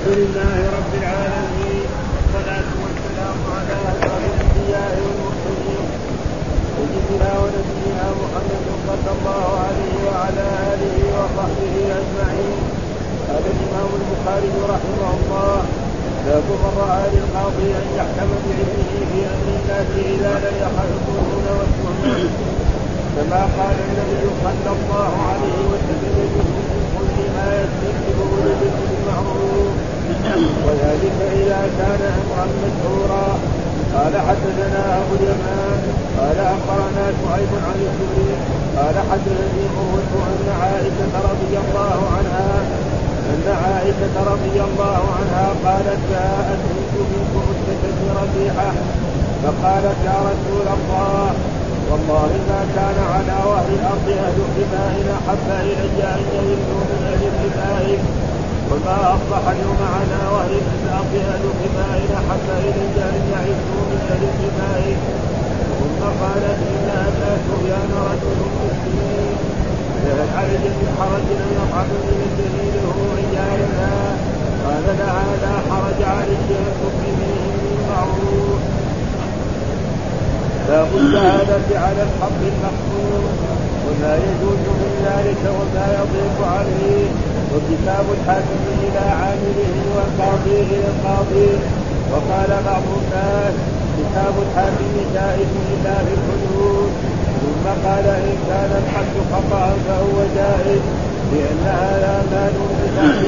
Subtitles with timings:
[0.00, 5.86] الحمد لله رب العالمين والصلاة والسلام على أشرف الأنبياء والمرسلين
[6.76, 12.60] سيدنا ونبينا محمد صلى الله عليه وعلى آله وصحبه أجمعين.
[13.28, 15.56] قال الإمام البخاري رحمه الله
[16.26, 22.30] باب من رأى للقاضي أن يحكم بعلمه في أمر الناس إذا لم يخافون والتهمة
[23.16, 26.60] كما قال النبي صلى الله عليه وسلم
[27.36, 28.30] ما يستكبر
[28.60, 29.89] بالمعروف.
[30.66, 33.38] وذلك إذا كان أمرا مشهورا.
[33.94, 35.80] قال حدثنا أبو اليمان
[36.18, 38.32] قال أخبرنا شعيب عن الزهري
[38.76, 42.50] قال حدثني قوة أن عائشة رضي الله عنها
[43.32, 48.70] أن عائشة رضي الله عنها قالت جاءت هند بنت مستشفى ربيعة
[49.42, 51.30] فقالت يا رسول الله
[51.90, 58.19] والله ما كان على وهر الأرض أهل حماء احب إلي أن يئنوا من أهل حماء
[58.70, 60.52] وما أصبح اليوم على وهر
[60.84, 64.84] الأرض أهل حماء احب الي ان يعزوا من أهل حماء
[65.78, 69.36] ثم قالت إن ابا سفيان رجل مسلم
[70.02, 73.92] فهل علي من حرج ان يطعم من الجليل هو رجالنا
[74.66, 78.60] قال لها لا حرج عليك تكرميه بالمعروف
[80.68, 83.24] باب الشهادة على الحق المحفوظ
[83.86, 87.08] وما يجوز من ذلك وما يضيق عليه.
[87.52, 91.50] وكتاب الحاكم إلى عامله والقاضي إلى القاضي.
[92.12, 93.54] وقال بعض الناس
[93.98, 96.90] كتاب الحاكم جائز إلا في الحدود.
[97.40, 100.82] ثم قال إن كان الحد خطأ فهو جائز
[101.32, 103.22] لأن هذا مال بزعم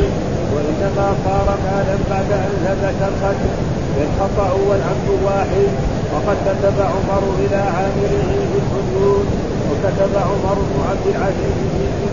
[0.53, 3.53] وإنما صار مالا بعد أن ثبت القتل
[3.95, 5.71] فالخطأ والعمد واحد.
[6.13, 9.27] وقد كتب عمر إلى عامله في الحدود
[9.69, 11.57] وكتب عمر بن عبد العزيز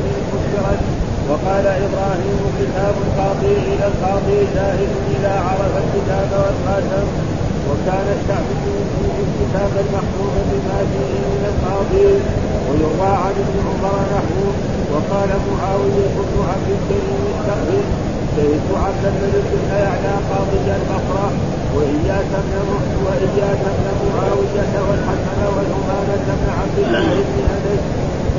[0.01, 0.73] في مسكرا
[1.29, 7.07] وقال إبراهيم كتاب القاضي إلى القاضي جاهز اذا عرف الكتاب والخاتم
[7.69, 12.07] وكان الشعبي فيه الكتاب المحفوظ بما فيه من القاضي
[12.67, 14.41] ويروى عن ابن عمر نحو
[14.91, 17.81] وقال معاوية بن عبد الكريم الشعبي
[18.35, 21.27] شهدت عبد الملك بن يعلى قاضي البصره
[21.75, 22.53] وإياك بن
[23.05, 27.83] وإياك بن معاوية والحسن والعمامه بن عبد الله بن انس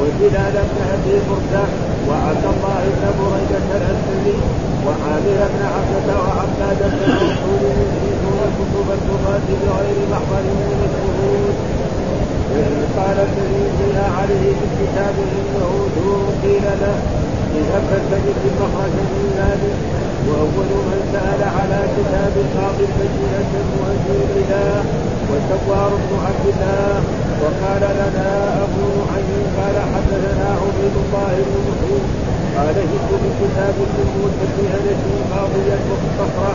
[0.01, 1.65] وبلال بن ابي برده
[2.09, 4.37] وعبد الله بن بريدة الأسلمي
[4.87, 10.71] وعامر بن عبدة وعباد بن مسعود يجيزون الكتب التراث بغير محضر من
[12.53, 16.97] وإن قال الذي فيها عليه في الكتاب إنه دور قيل له
[17.59, 19.77] اذهب فاستجد المخرج من ذلك.
[20.29, 24.83] وأول من سأل على كتاب القاضي البينة مؤدي إلى
[25.31, 27.20] وسوار بن عبد الله.
[27.43, 28.29] وقال لنا
[28.65, 32.05] أبو نعيم قال حدثنا عبيد الله بن مسعود
[32.57, 35.03] قال جئت بكتاب الموسى في أنس
[35.33, 36.55] قاضيا مختصرا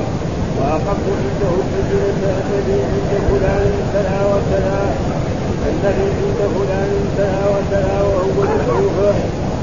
[0.57, 4.79] وأقمت عنده السجنة الذي عند فلان كذا وكذا
[5.71, 9.13] الذي عند فلان كذا وكذا وهو الكوفة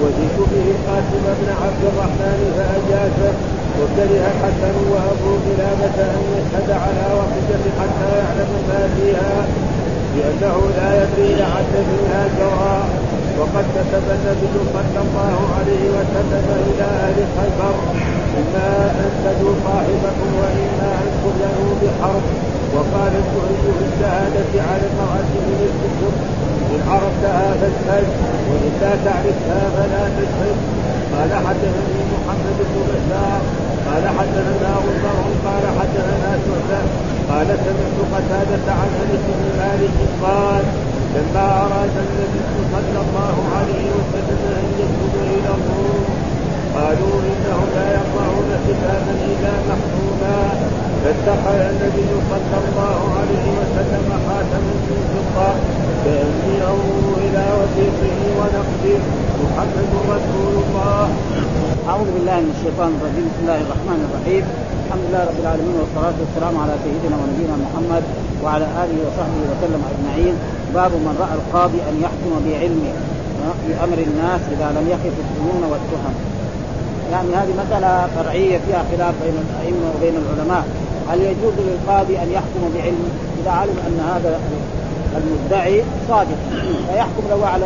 [0.03, 3.33] وجئت به القاسم بن عبد الرحمن فأجازه
[3.79, 8.12] وكره الحسن وأبو قلابة أن يشهد على وحدة حتى
[10.17, 11.35] لأنه لا يدري
[11.89, 12.77] فيها جرى
[13.39, 17.75] وقد كتب النبي صلى الله عليه وسلم إلى أهل خيبر
[18.41, 18.71] إما
[19.03, 22.25] أن تدوا صاحبكم وإما أن تبلغوا بحرب.
[22.75, 26.15] وقال الزهري في الشهادة على المرأة من الكتب
[26.73, 28.07] إن عرفتها فاشهد
[28.49, 30.57] وإن لا تعرفها فلا تشهد.
[31.15, 33.41] قال حدثني محمد بن بشار
[33.87, 40.65] قال حدثنا غندر قال حدثنا شعبة قال سمعت قتادة عن أنس بن مالك قال
[41.15, 42.41] لما أراد النبي
[42.73, 46.05] صلى الله عليه وسلم أن يكتب إلى الروم
[46.77, 50.39] قالوا انهم لا يقرؤون كتابا إلا محكوما
[51.03, 55.05] فاتخذ النبي صلى الله عليه وسلم خاتما من
[55.37, 55.53] فضه
[56.05, 59.01] كاني انظر إلى وثيقه ونقده
[59.43, 61.09] محمد رسول الله.
[61.89, 63.25] أعوذ بالله من الشيطان الرجيم.
[63.31, 64.45] بسم الله الرحمن الرحيم.
[64.93, 68.05] الحمد لله رب العالمين والصلاة والسلام على سيدنا ونبينا محمد
[68.45, 70.35] وعلى آله وصحبه وسلم أجمعين.
[70.75, 72.93] باب من رأى القاضي أن يحكم بعلمه
[73.65, 76.15] في أمر الناس إذا لم يخف الظنون والتهم.
[77.13, 80.65] يعني هذه مسألة فرعية فيها خلاف بين الأئمة وبين العلماء.
[81.11, 84.41] هل يجوز للقاضي أن يحكم بعلمه؟ إذا علم أن هذا
[85.21, 86.41] المدعي صادق
[86.89, 87.65] فيحكم له على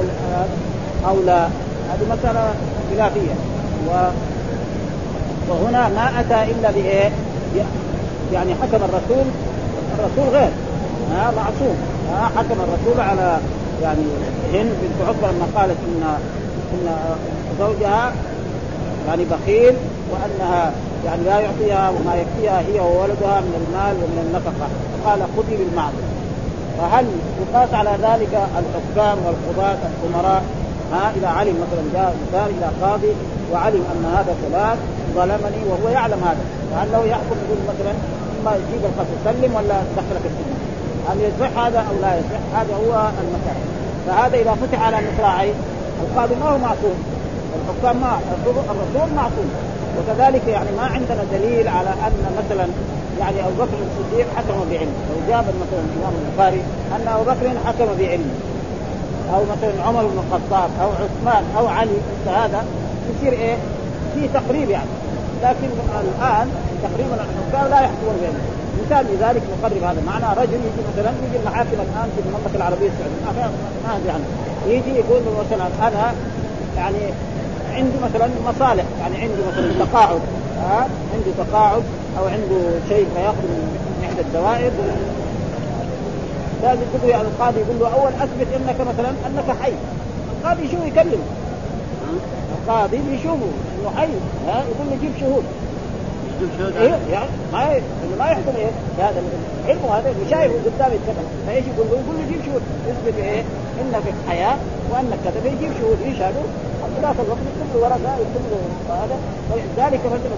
[1.09, 1.43] أو لا.
[1.91, 2.45] هذه مسألة
[2.91, 3.35] خلافية.
[3.89, 3.91] و
[5.49, 7.11] وهنا ما أتى إلا بإيه؟
[8.33, 9.27] يعني حكم الرسول
[9.99, 10.51] الرسول غير.
[11.13, 11.77] ها معصوم.
[12.13, 13.39] ها حكم الرسول على
[13.83, 14.03] يعني
[14.53, 16.19] هند بنت عقبة لما قالت ان
[16.73, 16.97] إن
[17.59, 18.13] زوجها
[19.09, 19.75] يعني بخيل
[20.11, 20.73] وأنها
[21.07, 24.69] يعني لا يعطيها وما يكفيها هي وولدها من المال ومن النفقة.
[25.05, 26.07] قال خذي بالمعروف.
[26.79, 27.07] فهل
[27.41, 30.43] يقاس على ذلك الحكام والقضاة الأمراء؟
[30.93, 33.13] ها إذا علم مثلا جاء إنسان إلى قاضي
[33.53, 34.77] وعلم أن هذا فلان
[35.17, 36.45] ظلمني وهو يعلم هذا.
[36.73, 37.93] لعله يحكم يقول مثلا
[38.41, 40.57] إما يجيب القتل سلم ولا دخلك السجن.
[41.09, 42.93] هل يصح هذا أو لا يصح؟ هذا هو
[43.23, 43.63] المسألة
[44.07, 45.53] فهذا إذا فتح على مصراعي
[46.03, 46.99] القاضي ما هو معصوم.
[47.57, 49.51] الحكام ما الرسول معصوم.
[49.97, 52.67] وكذلك يعني ما عندنا دليل على أن مثلا
[53.21, 54.93] يعني أبو بكر الصديق حكم بعلم.
[55.09, 56.63] لو جاب مثلا الإمام البخاري
[56.97, 58.31] أن أبو بكر حكم بعلم.
[59.35, 62.65] أو مثلا عمر بن الخطاب أو عثمان أو علي هذا
[63.11, 63.57] يصير إيه؟
[64.15, 64.96] في تقريب يعني.
[65.43, 65.69] لكن
[66.01, 66.49] الان
[66.83, 68.47] تقريبا الحكام لا يحكمون بينهم.
[68.87, 70.03] مثال لذلك نقرب هذا.
[70.07, 73.51] معنى رجل يجي مثلا يجي المحاكم الآن في المملكه العربية السعودية.
[73.85, 74.25] ما ادري عنه
[74.67, 76.13] يجي يقول مثلا أنا
[76.77, 76.99] يعني
[77.75, 78.85] عنده مثلا مصالح.
[79.01, 80.21] يعني عنده مثلا تقاعد.
[80.63, 81.83] ها؟ عنده تقاعد
[82.19, 84.71] أو عنده شيء فيأخذ من إحدى الدوائر.
[86.63, 89.73] لازم تقول يعني القاضي يقول له أول أثبت إنك مثلا أنك حي.
[90.33, 91.25] القاضي شو يكلمه؟
[92.67, 94.09] القاضي بيشوفه إنه حي.
[94.47, 95.45] ها؟ يقول له جيب شهود.
[96.59, 97.81] شهود إيه؟ يعني؟ ما
[98.19, 99.23] ما يحكم إيه؟ هذا
[99.69, 102.63] علمه هذا شايفه قدام يتكلم فايش يقول له؟ يقول له جيب شهود.
[102.89, 103.43] يثبت إيه؟
[103.81, 104.57] إنك حياة
[104.91, 105.41] وأنك كذا.
[105.43, 105.99] فيجيب شهود.
[106.07, 106.47] يشهدوا
[107.03, 108.61] ذاك الوقت يكتب له ورقه يكتب له
[108.95, 109.17] هذا
[109.77, 110.31] ذلك مثل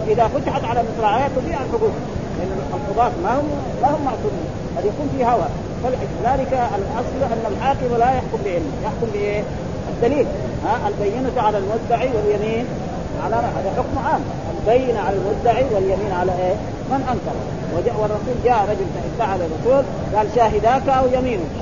[0.00, 1.94] وإذا فتحت على مصراعيها تضيع الحقوق
[2.38, 3.48] لأن القضاة ما هم
[3.82, 4.48] ما هم معصومين.
[4.76, 5.48] قد يكون في هوى.
[5.82, 9.42] فلذلك الأصل أن الحاكم لا يحكم بعلم يحكم بإيه؟
[10.04, 10.26] الدليل
[10.64, 12.66] ها البينة على المدعي واليمين.
[13.24, 14.20] على هذا حكم عام.
[14.54, 16.54] البينة على المدعي واليمين على إيه؟
[16.90, 17.36] من أنكر.
[17.76, 19.84] وجاء والرسول جاء رجل ادعى للرسول
[20.16, 21.54] قال شاهداك أو يمينك.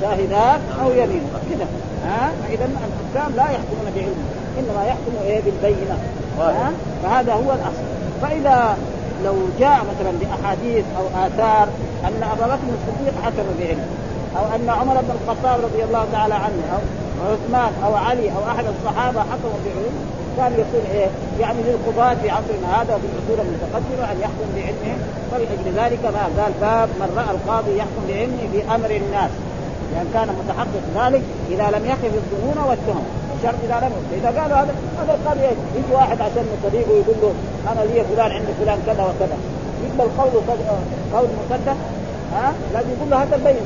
[0.00, 1.32] شاهداك أو يمينك.
[1.50, 1.66] كذا
[2.06, 4.16] ها؟ فإذا الحكام لا يحكمون بعلم
[4.58, 5.98] إنما يحكموا إيه؟ بالبينة.
[6.38, 6.72] ها؟
[7.02, 7.86] فهذا هو الأصل.
[8.22, 8.76] فإذا
[9.24, 11.68] لو جاء مثلا بأحاديث أو آثار
[12.04, 13.86] أن أبا بكر الصديق حكم بعلم
[14.36, 18.64] أو أن عمر بن الخطاب رضي الله تعالى عنه أو عثمان أو علي أو أحد
[18.74, 19.96] الصحابة حكموا بعلم
[20.36, 21.08] كان يكون إيه؟
[21.40, 24.96] يعني للقضاة في عصرنا هذا وفي العصور المتقدمة أن يحكم بعلمه.
[25.30, 29.30] فلأجل ذلك ما قال باب من رأى القاضي يحكم بعلمه في أمر الناس.
[29.92, 33.04] لأن كان متحقق ذلك إذا لم يقف الظنون والتهم
[33.36, 35.40] الشرط إذا لم إذا قالوا هذا هذا القاضي
[35.76, 37.32] يجي واحد عشان صديقه يقول له
[37.72, 39.36] أنا لي فلان عند فلان كذا وكذا.
[39.84, 40.42] يقبل قوله
[41.14, 41.76] قول مصدق
[42.34, 43.56] ها؟ لازم يقول له هذا البين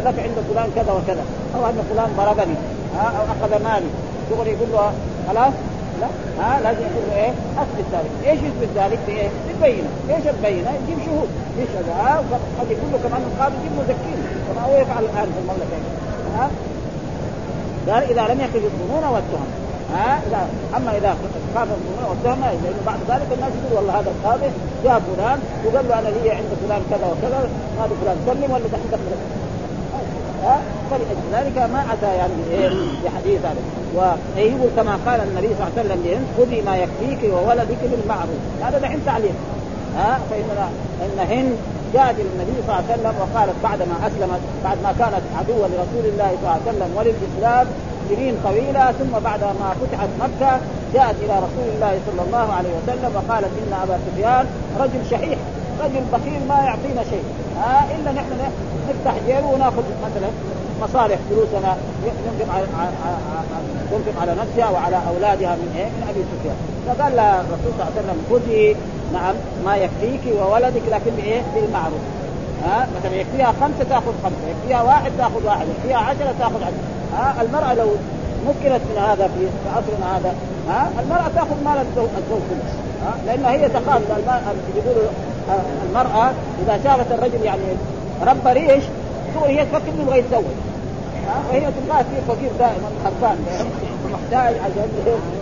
[0.00, 1.24] لك عند فلان كذا وكذا
[1.56, 2.54] أو أن فلان ضربني
[2.96, 3.90] ها أو أخذ مالي.
[4.30, 4.92] دغري يقول له
[5.28, 5.54] خلاص؟
[6.00, 6.08] لا
[6.40, 7.32] ها لازم يقول له إيه؟
[7.62, 12.22] أثبت ذلك، إيش يثبت ذلك؟ بإيه؟ بالبينه، إيش البينه؟ يجيب شهود، يشهد ها
[12.60, 15.78] قد يقول له كمان القاضي يجيب مزكين كما هو يفعل الآن في المملكة.
[16.36, 16.50] ها؟
[17.88, 19.50] قال إذا لم يقف الظنون والتهم.
[19.94, 21.16] ها؟ إذا أما إذا
[21.54, 24.50] خاف الظنون والتهم لأنه بعد ذلك الناس يقول والله هذا القاضي
[24.84, 27.38] جاء فلان وقال له أنا لي عند فلان كذا وكذا
[27.80, 28.98] هذا فلان سلم ولا عندك؟
[30.44, 30.58] ها؟
[30.90, 32.32] فلأجل ذلك ما أتى يعني
[33.04, 33.62] بحديث هذا.
[33.96, 38.40] ويقول كما قال النبي صلى الله عليه وسلم لهند خذي ما يكفيك وولدك بالمعروف.
[38.62, 39.34] هذا دحين تعليم
[39.96, 40.68] ها؟ فإن
[41.04, 41.56] إن هند
[41.94, 46.04] جاءت إلى النبي صلى الله عليه وسلم وقالت بعدما أسلمت بعد ما كانت عدوة لرسول
[46.12, 47.66] الله صلى الله عليه وسلم وللإسلام
[48.08, 50.60] سنين طويلة ثم بعد ما فتحت مكة
[50.94, 54.46] جاءت إلى رسول الله صلى الله عليه وسلم وقالت إن أبا سفيان
[54.80, 55.38] رجل شحيح.
[55.84, 57.24] رجل بخيل ما يعطينا شيء.
[57.60, 58.30] ها إلا نحن
[58.88, 60.28] نفتح جيبه وناخذ مثلا
[60.82, 62.64] مصالح فلوسنا ينفق على
[63.90, 66.56] تنفق على نفسها وعلى أولادها من إيه؟ من أبي سفيان.
[66.86, 68.76] فقال لها الرسول صلى الله عليه وسلم خذي
[69.12, 72.04] نعم ما يكفيك وولدك لكن بإيه؟ بالمعروف.
[72.64, 76.84] ها مثلا يكفيها خمسة تأخذ خمسة، يكفيها واحد تأخذ واحد، يكفيها عشرة تأخذ عشرة،
[77.16, 77.88] ها المرأة لو
[78.48, 79.42] مكنت من هذا في
[79.76, 80.34] عصرنا هذا
[80.68, 82.58] ها المرأة تأخذ مال الزوج كله
[83.04, 84.02] ها لأن هي تخاف
[84.76, 85.08] يقولوا
[85.88, 86.30] المرأة
[86.62, 87.62] إذا شافت الرجل يعني
[88.22, 88.84] رب ريش
[89.34, 90.44] تقول هي تفكر إنه يبغى يتزوج.
[91.48, 93.36] وهي تلقاه في فقير دائما خربان
[94.12, 94.88] محتاج عشان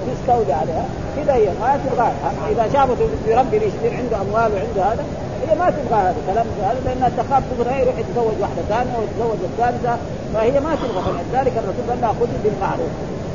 [0.06, 0.84] تستولي عليها.
[1.16, 2.12] كذا هي ما تبغى.
[2.52, 5.04] إذا شافته يربي يصير عنده أموال وعنده هذا
[5.48, 9.96] هي ما تبغى هذا كلام هذا لانها تخاف تبغى يروح يتزوج واحدة ثانية ويتزوج الثالثة
[10.34, 12.92] فهي ما تبغى فلذلك الرسول قال لها خذي بالمعروف.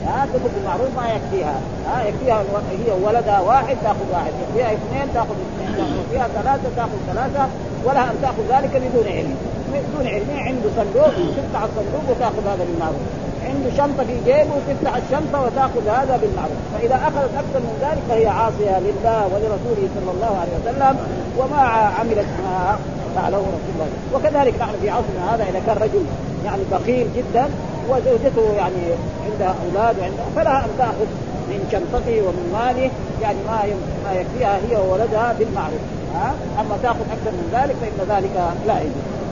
[0.08, 1.58] ها تاخذ بالمعروف ما يكفيها.
[1.88, 2.44] ها يكفيها
[2.86, 4.32] هي ولدها واحد تأخذ واحد.
[4.42, 5.86] يكفيها اثنين تأخذ اثنين.
[6.00, 7.44] يكفيها ثلاثة تأخذ ثلاثة.
[7.86, 9.36] ولها أن تأخذ ذلك بدون علم.
[9.74, 13.02] بدون علم عنده صندوق تفتح الصندوق وتأخذ هذا بالمعروف
[13.52, 16.60] عنده شنطة في جيبه وتفتح الشنطة وتأخذ هذا بالمعروف.
[16.74, 20.96] فإذا أخذت أكثر من ذلك فهي عاصية لله ولرسوله صلى الله عليه وسلم
[21.40, 21.62] وما
[22.00, 22.78] عملت ما
[23.16, 23.90] فعله رسول الله.
[24.14, 26.04] وكذلك نحن في عصرنا هذا إذا كان رجل
[26.46, 27.46] يعني بخيل جدا
[27.90, 28.84] وزوجته يعني
[29.32, 31.10] عندها أولاد وعندها فلها أن تأخذ
[31.50, 32.90] من شنطته ومن ماله
[33.22, 33.60] يعني ما
[34.06, 35.84] ما يكفيها هي وولدها بالمعروف.
[36.16, 38.36] ها؟ أما تأخذ أكثر من ذلك فإن ذلك
[38.68, 39.27] لا يجوز.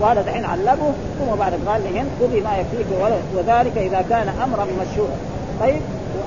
[0.00, 2.86] وهذا دحين علمه ثم بعد قال لهن خذي ما يكفيك
[3.34, 5.16] وذلك إذا كان أمرا مشهورا
[5.60, 5.80] طيب؟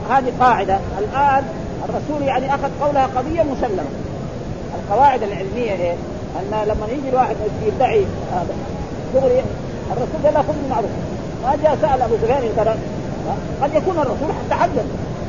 [0.09, 0.79] هذه قاعدة.
[1.00, 1.43] الآن
[1.89, 3.83] الرسول يعني أخذ قولها قضية مسلمة.
[4.75, 5.95] القواعد العلمية إيه؟
[6.36, 8.55] أن لما يجي الواحد يدعي هذا
[9.13, 9.43] دغري
[9.91, 10.89] الرسول قال خذ المعروف
[11.43, 12.43] ما جاء سأل أبو سفيان
[13.62, 14.86] قد يكون الرسول حتى حدد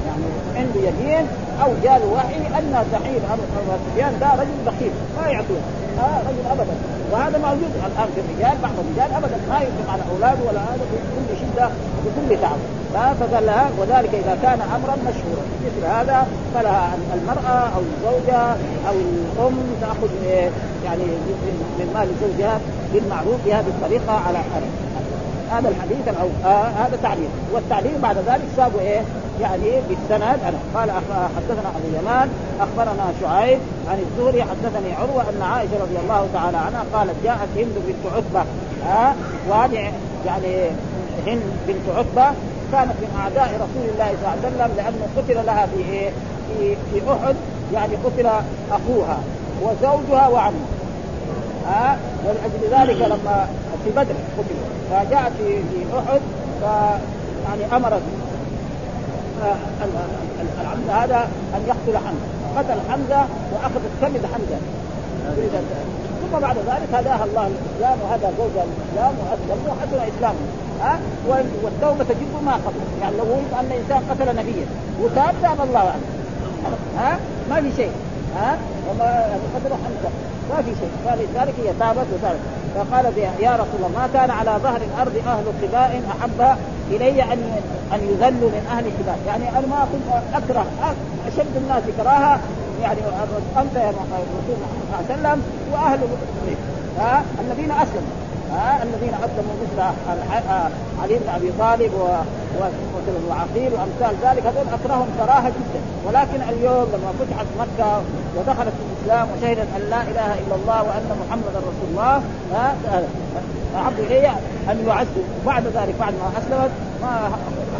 [0.08, 0.26] يعني
[0.58, 1.26] عنده يقين
[1.62, 3.42] أو جاء له وحي أن زعيم ابو
[3.86, 5.62] سفيان ده رجل بخيل ما يعطيه
[6.04, 6.74] آه رجل ابدا.
[7.12, 9.36] وهذا موجود الآن في الرجال بعض الرجال ابدا.
[9.50, 11.68] ما ينفق على أولاده ولا هذا بكل شدة
[12.04, 12.60] بكل تعب.
[13.20, 15.44] فقال لها وذلك إذا كان امرا مشهورا.
[15.64, 18.42] مثل هذا فلها المرأة أو الزوجة
[18.88, 20.10] أو الأم تأخذ
[20.84, 21.04] يعني
[21.78, 22.60] من مال زوجها
[22.92, 24.38] بالمعروف بهذه الطريقة على
[25.50, 27.30] هذا الحديث أو آه هذا تعليق.
[27.52, 29.00] والتعليق بعد ذلك سابوا إيه؟
[29.40, 30.38] يعني بالسند.
[30.48, 30.90] أنا قال
[31.36, 32.28] حدثنا أبو اليمان
[32.60, 33.58] أخبرنا شعيب
[33.90, 38.44] عن الزهري حدثني عروة أن عائشة رضي الله تعالى عنها قالت جاءت هند بنت عتبة.
[38.86, 39.14] ها
[39.48, 39.92] وهذه
[40.26, 40.66] يعني
[41.26, 42.26] هند بنت عتبة
[42.72, 46.10] كانت من أعداء رسول الله صلى الله عليه وسلم لأنه قتل لها في إيه؟
[46.48, 47.36] في في أحد
[47.74, 48.26] يعني قتل
[48.70, 49.18] أخوها
[49.62, 50.66] وزوجها وعمه.
[51.66, 53.48] ها ولاجل ذلك لما
[53.84, 54.77] في بدر قتل.
[54.90, 56.20] فجاءت في أحد
[56.60, 56.64] ف
[57.48, 58.02] يعني أمرت
[60.60, 62.28] العبد هذا أن يقتل حمزة.
[62.56, 64.58] قتل حمزة واخذت كبد حمزة.
[66.20, 70.38] ثم بعد ذلك هداها الله الاسلام وهدى زوجها الإسلام وأسلم وحسن إسلامه.
[70.82, 70.98] ها؟
[71.62, 72.80] والتوبة تجب ما قبل.
[73.02, 74.66] يعني لو ولد أن إنسان قتل نبيا
[75.02, 76.06] وتاب تاب الله عنه.
[76.98, 77.18] ها؟
[77.50, 77.90] ما في شيء.
[78.36, 80.10] ها؟ وما قتل حمزه
[80.50, 80.90] ما في شيء.
[81.04, 82.40] فلذلك هي تابت وتابت.
[82.74, 86.58] فقالت يا رسول الله ما كان على ظهر الأرض أهل قباء أحب
[86.90, 87.60] إلي أن
[87.94, 90.66] أن يذلوا من أهل قباء، يعني أنا ما كنت أكره
[91.28, 92.40] أشد الناس كراهة
[92.82, 93.00] يعني
[93.60, 94.56] أنت يا رسول الله
[95.08, 95.42] صلى الله عليه وسلم
[95.72, 96.00] وأهل
[96.98, 98.16] ها؟ الذين أسلموا.
[98.52, 99.80] ها؟ الذين أسلموا مثل
[101.02, 101.92] علي بن أبي طالب
[103.08, 104.46] ومثل العقيل وأمثال ذلك.
[104.46, 105.80] هذول أكرههم كراهة جدا.
[106.06, 108.02] ولكن اليوم لما فتحت مكة
[108.36, 112.22] ودخلت في الإسلام وشهدت أن لا إله إلا الله وأن محمدا رسول الله
[113.76, 114.28] أحب إلي
[114.70, 115.26] أن يعزوا.
[115.46, 116.70] بعد ذلك بعد ما أسلمت
[117.02, 117.30] ما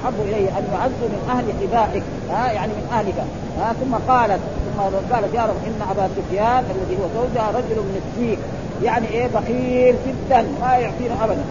[0.03, 3.19] أحب إلي أن يعزوا من أهل حبائك ها يعني من أهلك.
[3.61, 4.41] ها ثم قالت
[4.77, 8.39] ثم قالت يا رب إن أبا سفيان الذي هو زوجها رجل مسكين
[8.83, 11.45] يعني إيه بخيل جدا ما يعطينا ابدا.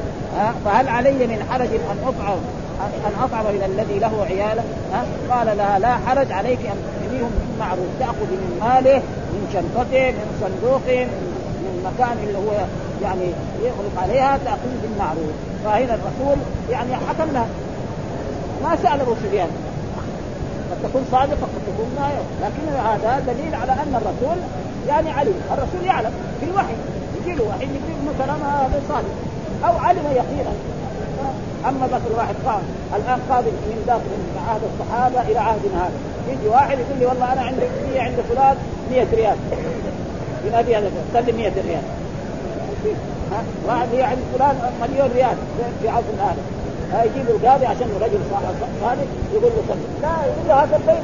[0.65, 2.39] فهل علي من حرج أن أطعم
[2.81, 6.77] أن اطعم إلى الذي له عياله ها؟ قال لها لا حرج عليك أن
[7.17, 9.01] تطعميهم من معروف تأخذ من ماله
[9.33, 11.05] من شنطته من صندوقه
[11.63, 12.65] من مكان اللي هو
[13.03, 13.27] يعني
[13.63, 16.37] يغلق عليها تأخذ بالمعروف فهنا الرسول
[16.71, 17.47] يعني حكم لها
[18.63, 19.49] ما سأل أبو سفيان.
[20.71, 22.09] قد تكون صادقة قد تكون ما
[22.41, 24.37] لكن هذا دليل على أن الرسول
[24.87, 26.73] يعني علم الرسول يعلم في الوحي
[27.21, 29.15] يجي له وحي يجي مثلا هذا صادق.
[29.65, 30.53] أو علم يقينا.
[31.69, 32.61] أما بس الواحد قام
[32.95, 35.97] الآن قابل من داخل من عهد الصحابة إلى عهدنا هذا.
[36.29, 37.61] يجي واحد يقول لي والله أنا عندي
[37.93, 38.57] هي عند فلان
[38.91, 39.37] 100 ريال.
[40.45, 41.83] ينادي هذا سلم 100 ريال.
[43.67, 45.37] واحد هي عند فلان مليون ريال
[45.81, 46.43] في عصر هذا.
[46.93, 48.19] يجيب القاضي عشان رجل
[48.81, 51.03] صادق يقول له سلم لا يقول له هذا البين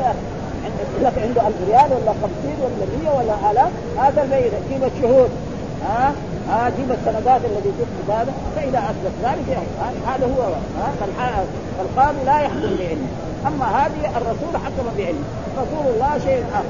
[1.01, 5.29] لك عنده 1000 ريال ولا 50 ولا 100 ولا 1000 هذا البين جيب الشهود؟
[5.87, 6.13] ها؟
[6.49, 10.53] ها جيب السندات الذي تثبت هذا فإذا أثبت ذلك يعني هذا هو
[11.77, 13.07] فالقاضي لا يحكم بعلمه.
[13.47, 15.25] أما هذه الرسول حكم بعلمه.
[15.57, 16.63] رسول الله شيء آخر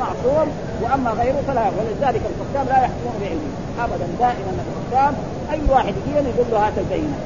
[0.00, 0.48] معصوم
[0.82, 3.50] وأما غيره فلا ولذلك الحكام لا يحكمون بعلمه.
[3.84, 5.14] ابدا دائما الحكام
[5.52, 7.18] أي واحد يجي يقول له هات البينة.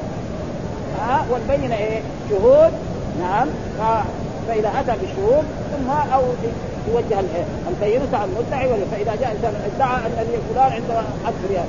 [1.01, 2.71] ها؟ والبينة إيه؟ شهود.
[3.19, 3.47] نعم.
[4.47, 6.21] فإذا أتى بالشهود ثم أو
[6.91, 7.19] يوجه
[7.69, 11.65] البينة على المدعي فإذا جاء انسان ادعى أن فلان عنده 1000 ريال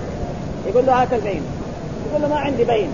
[0.66, 1.42] يقول له هات البين.
[2.08, 2.90] يقول له ما عندي بين.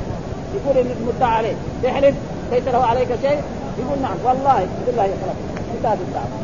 [0.55, 1.55] يقول المدعى عليه.
[1.83, 2.15] يحلف؟
[2.53, 3.41] ليس له عليك شيء؟
[3.79, 4.17] يقول نعم.
[4.25, 5.37] والله يقول له خلاص
[5.77, 6.41] انتهت الدعوة.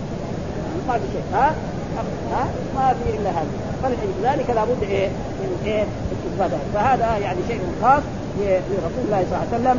[0.89, 1.23] ما في شيء.
[1.33, 1.55] ها؟
[2.33, 3.47] ها؟ ما في إلا هذا.
[3.83, 6.57] فلذلك لابد إيه؟ من إيه؟ استفادة.
[6.75, 8.03] فهذا يعني شيء خاص
[8.41, 9.79] لرسول الله صلى الله عليه وسلم.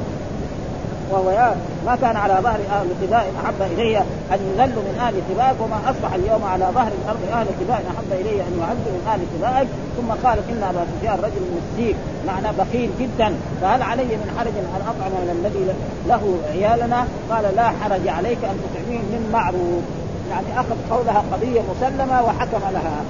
[1.11, 1.53] وهو
[1.85, 3.97] ما كان على ظهر أهل قباء أحب إلي
[4.33, 8.41] أن يذلوا من أهل قباء وما أصبح اليوم على ظهر الأرض أهل قباء أحب إلي
[8.41, 11.95] أن يعزوا من أهل قباء ثم قالت إن أبا سفيان رجل مسيك
[12.27, 13.33] معنى بخيل جدا.
[13.61, 15.63] فهل علي من حرج أن أطعم من الذي
[16.07, 19.83] له عيالنا؟ قال لا حرج عليك أن تطعمين من معروف.
[20.31, 23.01] يعني أخذ قولها قضية مسلمة وحكم لها.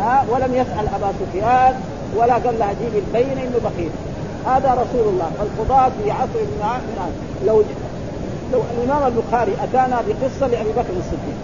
[0.00, 1.74] ها؟ ولم يسأل أبا سفيان
[2.16, 3.90] ولا قال لها جيبي البين إنه بخيل.
[4.46, 7.12] هذا رسول الله القضاة في عصر من
[7.46, 7.62] لو
[8.52, 11.38] لو الإمام البخاري أتانا بقصة لأبي بكر الصديق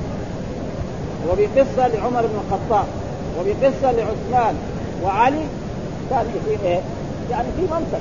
[1.28, 2.84] وبقصة لعمر بن الخطاب
[3.38, 4.54] وبقصة لعثمان
[5.04, 5.44] وعلي
[6.10, 6.80] كان في إيه؟
[7.30, 8.00] يعني في منطق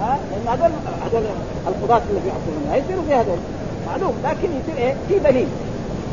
[0.00, 0.70] ها لأن هذول
[1.06, 1.22] هذول
[1.68, 3.38] القضاة اللي يحكمون هيصيروا في هذول
[3.86, 5.48] معلوم لكن يصير إيه؟ في دليل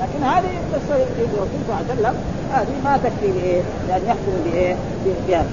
[0.02, 2.16] لكن هذه قصة الرسول صلى الله عليه وسلم
[2.54, 4.76] هذه ما تكفي بايه؟ لأن يحكم بإيه؟
[5.28, 5.46] بها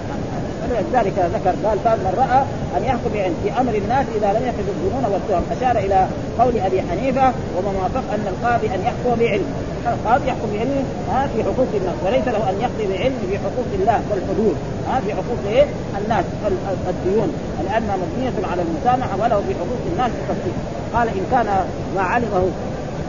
[0.71, 2.41] ولذلك ذكر قال من رأى
[2.77, 6.07] أن يحكم يعني في أمر الناس إذا لم يقف الظنون والتهم أشار إلى
[6.39, 7.27] قول أبي حنيفة
[7.57, 9.49] ومن وافق أن القاضي أن يحكم بعلم.
[9.87, 11.97] القاضي يحكم بعلمه ها في حقوق الناس.
[12.05, 14.57] وليس له أن يقضي بعلم في حقوق الله والحدود
[14.89, 15.67] ها في حقوق إيه؟
[16.05, 16.25] الناس
[16.89, 17.29] الديون.
[17.65, 20.57] لانها مبنية على المسامحة وله في حقوق الناس تفصيل
[20.95, 21.47] قال إن كان
[21.97, 22.51] ما علمه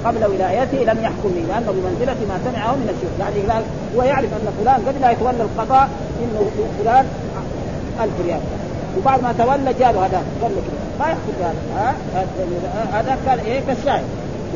[0.06, 3.64] قبل ولايته لم يحكم لأنه بمنزلة ما سمعه من الشيوخ يعني
[3.96, 5.90] هو يعرف أن فلان قبل لا يتولى القضاء
[6.24, 7.06] إنه فلان
[8.02, 8.40] ألف ريال.
[8.98, 10.62] وبعد ما تولى جاله هذا قال له
[11.00, 11.96] ما يحكم بهذا.
[12.94, 14.04] هذا كان إيه؟ كالشاهد.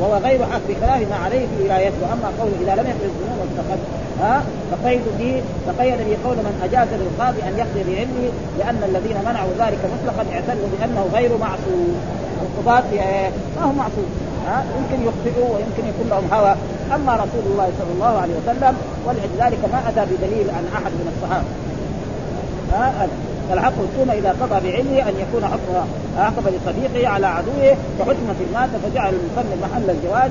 [0.00, 1.96] وهو غير حق بخلاف ما عليه في ولايته.
[2.02, 3.78] وأما قوله إذا لم يحدث الذنوب والتقد
[4.20, 8.28] ها؟ فقيد به فقيد به قول من أجاز للقاضي أن يقضي بعلمه
[8.58, 11.94] لأن الذين منعوا ذلك مطلقا اعتدوا بأنه غير معصوم.
[12.42, 14.10] القضاة إيه؟ ما هو معصوم.
[14.46, 16.54] ها؟ يمكن يخطئوا ويمكن يكون لهم هوى.
[16.94, 18.74] أما رسول الله صلى الله عليه وسلم
[19.06, 21.48] ولذلك ما أتى بدليل عن أحد من الصحابة.
[22.72, 23.08] ها؟
[23.48, 25.74] فالحق ثم إذا قضى بعلمه أن يكون حكم
[26.18, 30.30] عقب لصديقه على عدوه فحكم في المادة فجعل المصنف محل الجواز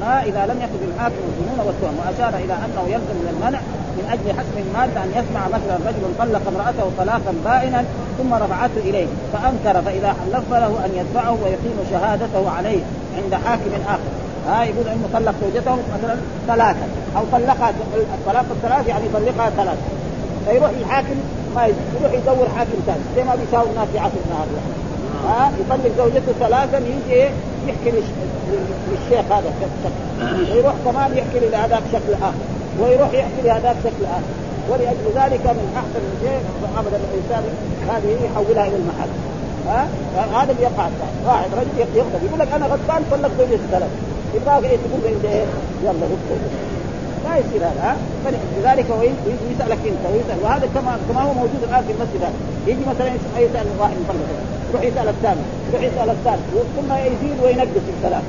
[0.00, 3.60] ما, إذا لم يقض الحاكم الظنون والتهم وأشار إلى أنه يلزم من المنع
[3.98, 7.84] من أجل حسم المادة أن يسمع مثلا رجل طلق امرأته طلاقا بائنا
[8.18, 12.80] ثم رفعته إليه فأنكر فإذا حلف له أن يدفعه ويقيم شهادته عليه
[13.18, 14.10] عند حاكم آخر.
[14.48, 17.72] ها يقول إنه طلق زوجته مثلا ثلاثة أو طلقها
[18.14, 19.86] الطلاق الثلاث يعني يطلقها ثلاثة
[20.46, 21.16] فيروح الحاكم
[21.54, 24.60] ما يروح يدور حاكم ثاني زي ما بيساوي الناس في عصرنا هذا
[25.28, 27.30] ها؟ يطلق زوجته ثلاثا يجي إيه؟
[27.66, 30.52] يحكي للشيخ هذا شكل.
[30.52, 32.44] ويروح كمان يحكي لهذاك شكل آخر
[32.80, 34.32] ويروح يحكي لهذاك شكل آخر.
[34.70, 36.40] ولأجل ذلك من احسن شيء
[36.78, 37.42] ابدا الإنسان
[37.88, 39.08] هذه يحولها إلى المحل.
[39.66, 39.88] ها؟
[40.42, 40.88] هذا اللي يقع
[41.26, 43.90] واحد رجل يغضب يقول لك أنا غضبان طلق زوجتي ثلاث
[44.34, 45.44] يبغى إيه تقول له إيه؟
[45.82, 46.67] يلا غضب
[47.24, 49.02] ما يصير هذا ها؟ فلذلك هو
[49.52, 52.38] يسالك أنت ويسال وهذا كما كما هو موجود الآن في المسجد هذا.
[52.66, 53.08] يجي مثلا
[53.44, 54.28] يسال واحد يطلق
[54.70, 56.44] يروح يسأل الثاني يروح يسأل الثالث
[56.76, 58.22] ثم يزيد وينقص الكلام.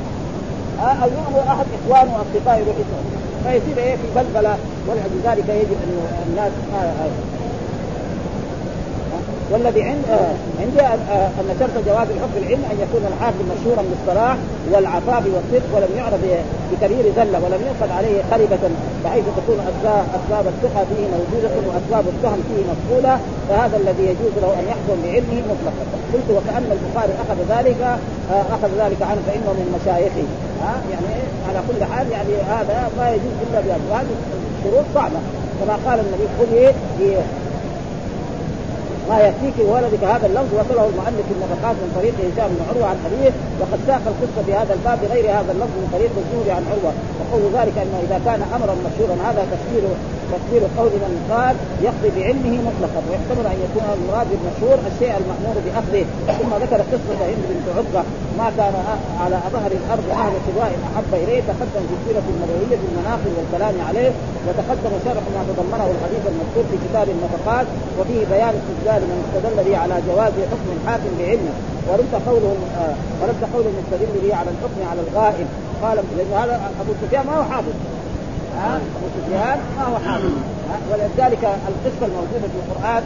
[0.81, 3.05] ها؟ أو يؤمر أحد إخوانه واصدقائه يروح يسأل.
[3.43, 5.93] فيصير إيه؟ في بلبلة ولذلك يجب ان
[6.29, 7.38] الناس آه.
[9.51, 14.37] والذي عند آه عندي آه أن شرط جواز الحكم العلم أن يكون الحاكم مشهورا بالصلاح
[14.71, 16.23] والعفاف والصدق ولم يعرض
[16.69, 18.63] بكبير زلة ولم يؤخذ عليه خربه
[19.03, 23.13] بحيث تكون اسباب أسباب الثقة فيه موجودة وأسباب التهم فيه مفقودة
[23.49, 25.83] فهذا الذي يجوز له أن يحكم بعلمه مطلقا.
[26.13, 27.81] قلت وكأن البخاري أخذ ذلك
[28.33, 30.27] آه أخذ ذلك عنه فإنه من مشايخه.
[30.63, 31.11] ها؟ يعني
[31.47, 34.13] على كل حال يعني هذا ما يجوز إلا بهذا وهذه
[34.57, 35.19] الشروط صعبة.
[35.59, 36.51] كما قال النبي خذ
[39.09, 42.97] ما يكفيك ولدك هذا اللفظ وصله المؤلف في النفقات من طريق هشام بن عروة عن
[43.07, 46.93] ابيه وقد ساق القصة في هذا الباب بغير هذا اللفظ من طريق الزهري عن عروة.
[47.19, 49.83] وقول ذلك انه إذا كان أمرا مشهورا هذا تفسير
[50.33, 51.55] تفسير قول من قال
[51.87, 56.03] يقضي بعلمه مطلقا ويحتمل أن يكون المراد بالمشهور الشيء المأمور بأخذه.
[56.39, 58.01] ثم ذكر قصة هند بنت عقبة
[58.39, 58.75] ما كان
[59.23, 64.11] على ظهر الأرض أهل سواء أحب إليه تقدم في السيره النبويه بالمناقب والكلام عليه
[64.45, 69.77] وتقدم شرح ما تضمنه الحديث المذكور في كتاب النفقات وفيه بيان استدلال من استدل به
[69.83, 71.53] على جواز حكم الحاكم بعلمه.
[71.89, 75.47] ورد قوله آه ورد قول المستدل به على الحكم على الغائب.
[75.83, 77.75] قال لأن هذا أبو سفيان ما هو حافظ.
[78.65, 80.31] ابو سفيان ما هو حافظ
[80.91, 83.03] ولذلك القصة الموجودة في القرآن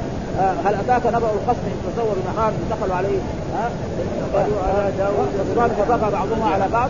[0.66, 3.20] هل أتاك نبأ الخصم إن تصور نهار دخلوا عليه؟
[3.56, 3.70] ها
[5.78, 6.90] فبقى بعضهم على بعض.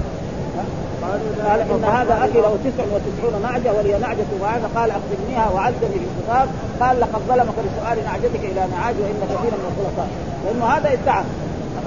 [1.48, 4.70] قال إن هذا أخي له تسع وتسعون نعجة ولي نعجة وهذا.
[4.76, 6.48] قال أخبرنيها وعزني في الخطاب.
[6.80, 10.08] قال لقد ظلمك بسؤال نعجتك إلى نعاج وإن كثيرا من الخلطاء
[10.46, 11.24] لأنه هذا ادعى.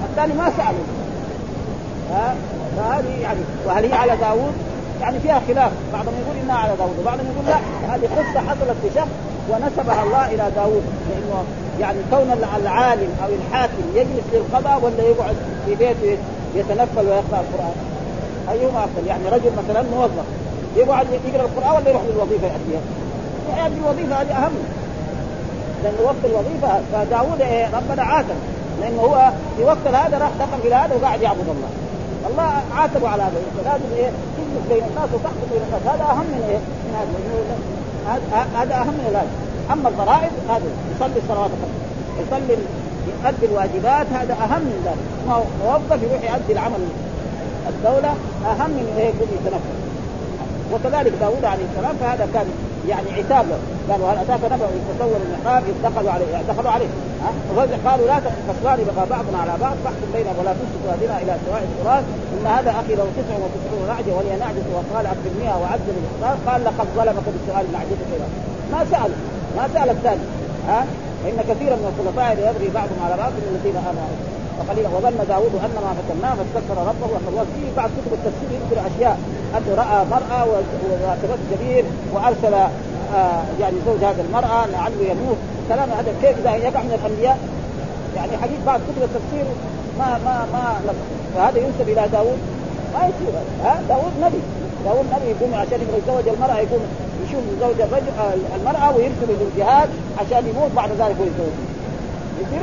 [0.09, 0.83] الثاني ما سأله.
[2.11, 2.35] ها
[2.77, 4.53] فهذه يعني وهل هي على داوود؟
[5.01, 5.71] يعني فيها خلاف.
[5.93, 7.57] بعضهم يقول إنها على داوود وبعضهم يقول لا
[7.93, 9.13] هذه قصة حصلت في شخص
[9.49, 11.43] ونسبها الله إلى داوود لأنه
[11.79, 12.31] يعني كون
[12.61, 16.17] العالم أو الحاكم يجلس للقضاء ولا يقعد في بيته
[16.55, 17.75] يتنفل ويقرأ القرآن.
[18.51, 20.25] أيهما أفضل؟ يعني رجل مثلا موظف
[20.75, 22.81] يقعد يقرأ القرآن ولا يروح للوظيفة ياتيها؟
[23.57, 24.51] يأتي الوظيفة هذه أهم.
[25.83, 28.35] لأن وقت الوظيفة فداوود إيه ربنا عاتب
[28.81, 31.86] لأنه هو في وقت هذا راح دخل في هذا وقاعد يعبد الله.
[32.29, 33.39] الله عاتبه على هذا.
[33.65, 35.81] لازم إيه؟ تجلس بين الناس وتحكم بين الناس.
[35.93, 36.93] هذا أهم من إيه؟ من
[38.07, 38.61] هذا.
[38.61, 39.27] هذا أهم من هذا
[39.73, 41.75] أما الفرائض هذا يصلي الصلوات الخمس
[42.21, 42.57] يصلي
[43.07, 45.05] يؤدي الواجبات هذا أهم من ذلك.
[45.63, 46.83] موظف يروح يؤدي العمل.
[47.69, 48.11] الدولة
[48.51, 49.77] أهم من إيه؟ يكون يتنفس
[50.73, 52.47] وكذلك داوود عليه السلام فهذا كان
[52.89, 53.45] يعني عتاب.
[53.49, 56.91] له قالوا هل أتاك نبأ يتصور المحراب إذ دخلوا عليه دخلوا عليه.
[57.23, 57.31] ها؟
[57.85, 62.03] قالوا لا تخصمان بغى بعضنا على بعض فاحكم بينهم ولا تسقط هدنا إلى سواء الفرات
[62.33, 66.87] إن هذا أخي له تسع وتسعون نعجه ولي نعجه وقال اكرمنيها وعذب الاخطار قال لقد
[66.97, 68.11] ظلمك بسؤال نعجتك
[68.71, 69.11] ما سأل
[69.57, 70.25] ما سأل الثاني.
[70.69, 70.85] ها؟
[71.23, 74.36] فإن كثيرا من الخلفاء يبغي بعضهم على بعض من الذين آمنوا.
[74.59, 79.17] وقليلا وظن داوود أن ما فتناه فاستغفر ربه وقال في بعض كتب التفسير يذكر أشياء.
[79.57, 80.45] انه رأى مرأة
[81.03, 85.37] واعتبرت كبير وأرسل آه يعني زوج هذه المرأة لعله يموت.
[85.69, 87.37] كلام هذا كيف إذا يقع من الأنبياء؟
[88.15, 89.45] يعني حديث بعض كتب التفسير
[89.99, 90.63] ما ما ما
[91.35, 92.39] فهذا ينسب إلى داوود.
[92.93, 93.33] ما يصير.
[93.63, 94.41] ها؟ داوود نبي.
[94.85, 96.81] داوود نبي يقوم عشان يبغى يتزوج المرأة يقوم
[97.25, 99.89] يشوف زوج الرجل آه، المرأة ويرسل للجهاد
[100.19, 101.55] عشان يموت بعد ذلك ويتزوج.
[102.41, 102.61] يصير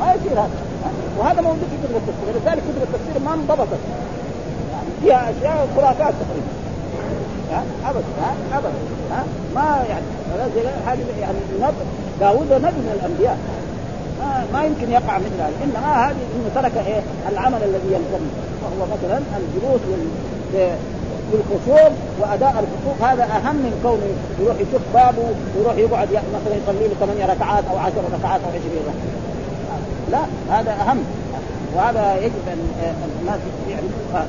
[0.00, 0.69] ما يصير هذا.
[1.18, 2.42] وهذا موجود في كتب التفسير.
[2.42, 3.78] لذلك كتب التفسير ما انضبطت.
[4.74, 6.52] يعني فيها أشياء خرافات تقريبا.
[7.84, 8.04] ابدا
[8.52, 8.72] ابدا
[9.54, 10.04] ما يعني
[10.86, 11.84] هذه يعني نبي
[12.20, 13.38] داوود نبي من الأنبياء.
[14.20, 18.24] ما, ما يمكن يقع مثل هذا إنما هذه إنه ترك إيه؟ العمل الذي يلزم.
[18.62, 19.80] وهو مثلا الجلوس
[21.32, 26.94] بالخصوم وأداء الحقوق هذا أهم من كونه يروح يشوف بابه ويروح يقعد مثلا يصلي له
[27.00, 29.29] ثمانية ركعات أو عشر ركعات أو 20 ركعة.
[30.10, 30.20] لا
[30.50, 30.98] هذا أهم.
[31.74, 34.28] وهذا يجب أن الناس يعرفوا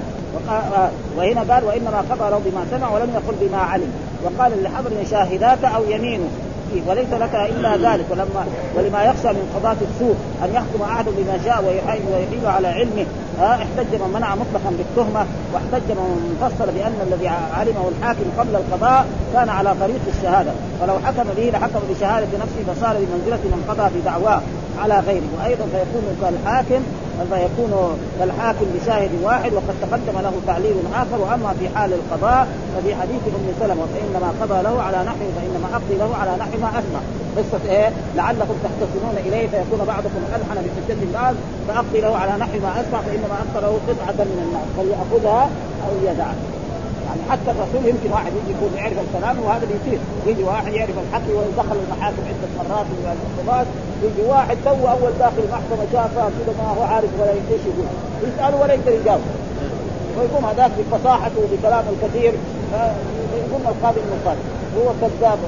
[1.17, 3.91] وهنا قال وإنما له بما سمع ولم يقل بما علم.
[4.23, 6.27] وقال لحضر شاهداك أو يمينه
[6.73, 8.05] فيه وليس لك إلا ذلك.
[8.09, 13.05] ولما ولما يخشى من قضاة السوء أن يحكم أحد بما شاء ويحيل على علمه
[13.39, 19.05] ها احتج من منع مطلقا بالتهمة واحتج من فسر بأن الذي علمه الحاكم قبل القضاء
[19.33, 20.51] كان على طريق الشهادة.
[20.81, 24.41] فلو حكم به لحكم بشهادة نفسه فصار بمنزلة من قضى بدعواه
[24.81, 25.29] على غيره.
[25.39, 26.81] وأيضا فيكون كالحاكم
[27.29, 31.21] فيكون كالحاكم بشاهد واحد وقد تقدم له تعليل آخر.
[31.21, 35.95] وأما في حال القضاء ففي حديث أم سلمة فإنما قضى له على نحو فإنما أقضي
[35.97, 37.01] له على نحو ما اسمع
[37.37, 41.35] قصة إيه؟ لعلكم تختصمون إليه فيكون بعضكم ألحن بحجة الناس
[41.67, 45.49] فأقضي له على نحو ما اسمع فإنما أقضى له قطعة من الناس فليأخذها
[45.87, 46.35] أو يدعها
[47.11, 51.27] يعني حتى الرسول يمكن واحد يجي يكون يعرف الكلام وهذا بيصير يجي واحد يعرف الحق
[51.35, 53.67] ويدخل المحاكم عده مرات والعقوبات
[54.03, 57.87] يجي واحد تو أول داخل المحكمة شافها كذا ما هو عارف ولا إيش يقول.
[58.23, 59.21] يسأله ولا يقدر يجاوب.
[60.17, 62.33] ويقوم هذاك بفصاحته وبكلامه الكثير
[63.43, 64.45] يقول القاضي المنصرف
[64.77, 65.39] هو كذاب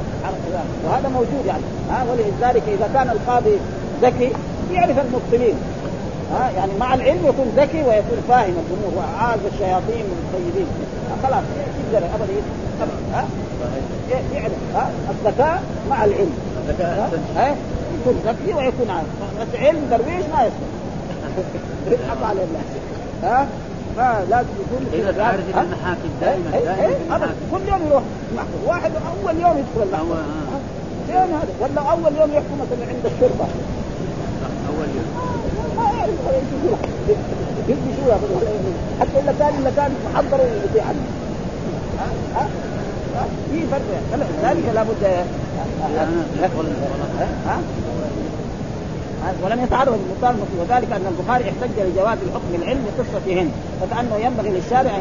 [0.85, 1.63] وهذا موجود يعني.
[1.89, 3.57] ها ولذلك إذا كان القاضي
[4.01, 4.31] ذكي
[4.73, 5.55] يعرف المبطلين.
[6.33, 10.67] ها يعني مع العلم يكون ذكي ويكون فاهم الأمور وعاز الشياطين من الطيبين
[11.23, 11.43] خلاص
[11.93, 12.33] يقدر ابدا
[13.13, 13.25] ها
[14.75, 17.55] ها الذكاء مع العلم الذكاء ها
[18.01, 19.07] يكون ذكي ويكون عارف
[19.41, 20.73] بس علم درويش ما يصلح
[21.87, 22.65] يضحك على الناس
[23.23, 23.47] ها
[23.97, 28.03] فلازم يكون اذا عارف المحاكم دائما دائما كل يوم يروح
[28.35, 30.17] محكم واحد اول يوم يدخل المحكمه
[31.09, 33.47] يوم هذا ولا اول يوم يحكم مثلا عند الشرطه
[34.69, 35.33] اول يوم
[35.97, 36.11] يعرف
[37.67, 38.11] يجي شو
[38.99, 41.05] حتى الا كان الا كان محضر ويطيع عنه
[41.99, 42.47] ها ها
[43.51, 43.81] في فرق
[44.43, 45.25] ذلك لابد
[49.43, 53.51] ولم يتعرض للمختار وذلك أن البخاري احتج لجواز الحكم العلم بقصه هند
[53.81, 54.91] فكأنه ينبغي للشارع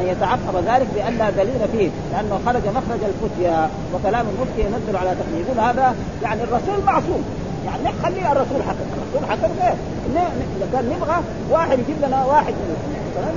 [0.00, 5.10] أن يتعقب ذلك بأن لا دليل فيه لأنه خرج مخرج الفتيا وكلام المفتي ينزل على
[5.10, 7.24] تقنيه يقول هذا يعني الرسول معصوم.
[7.66, 9.74] يعني خلي الرسول حكم الرسول حكم غير.
[10.56, 11.16] اذا كان نبغى
[11.50, 12.54] واحد يجيب لنا واحد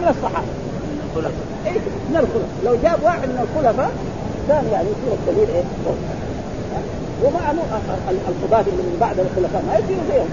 [0.02, 0.52] من الصحابه
[0.90, 1.46] من الخلفاء.
[1.66, 1.76] اي
[2.10, 2.52] من الخلفاء.
[2.66, 3.92] لو جاب واحد من الخلفاء
[4.48, 5.64] كان يعني يصير الدليل إيه؟
[7.24, 7.40] وما
[8.32, 10.30] القضاة اللي من بعد الخلفاء ما يصيروا زيهم.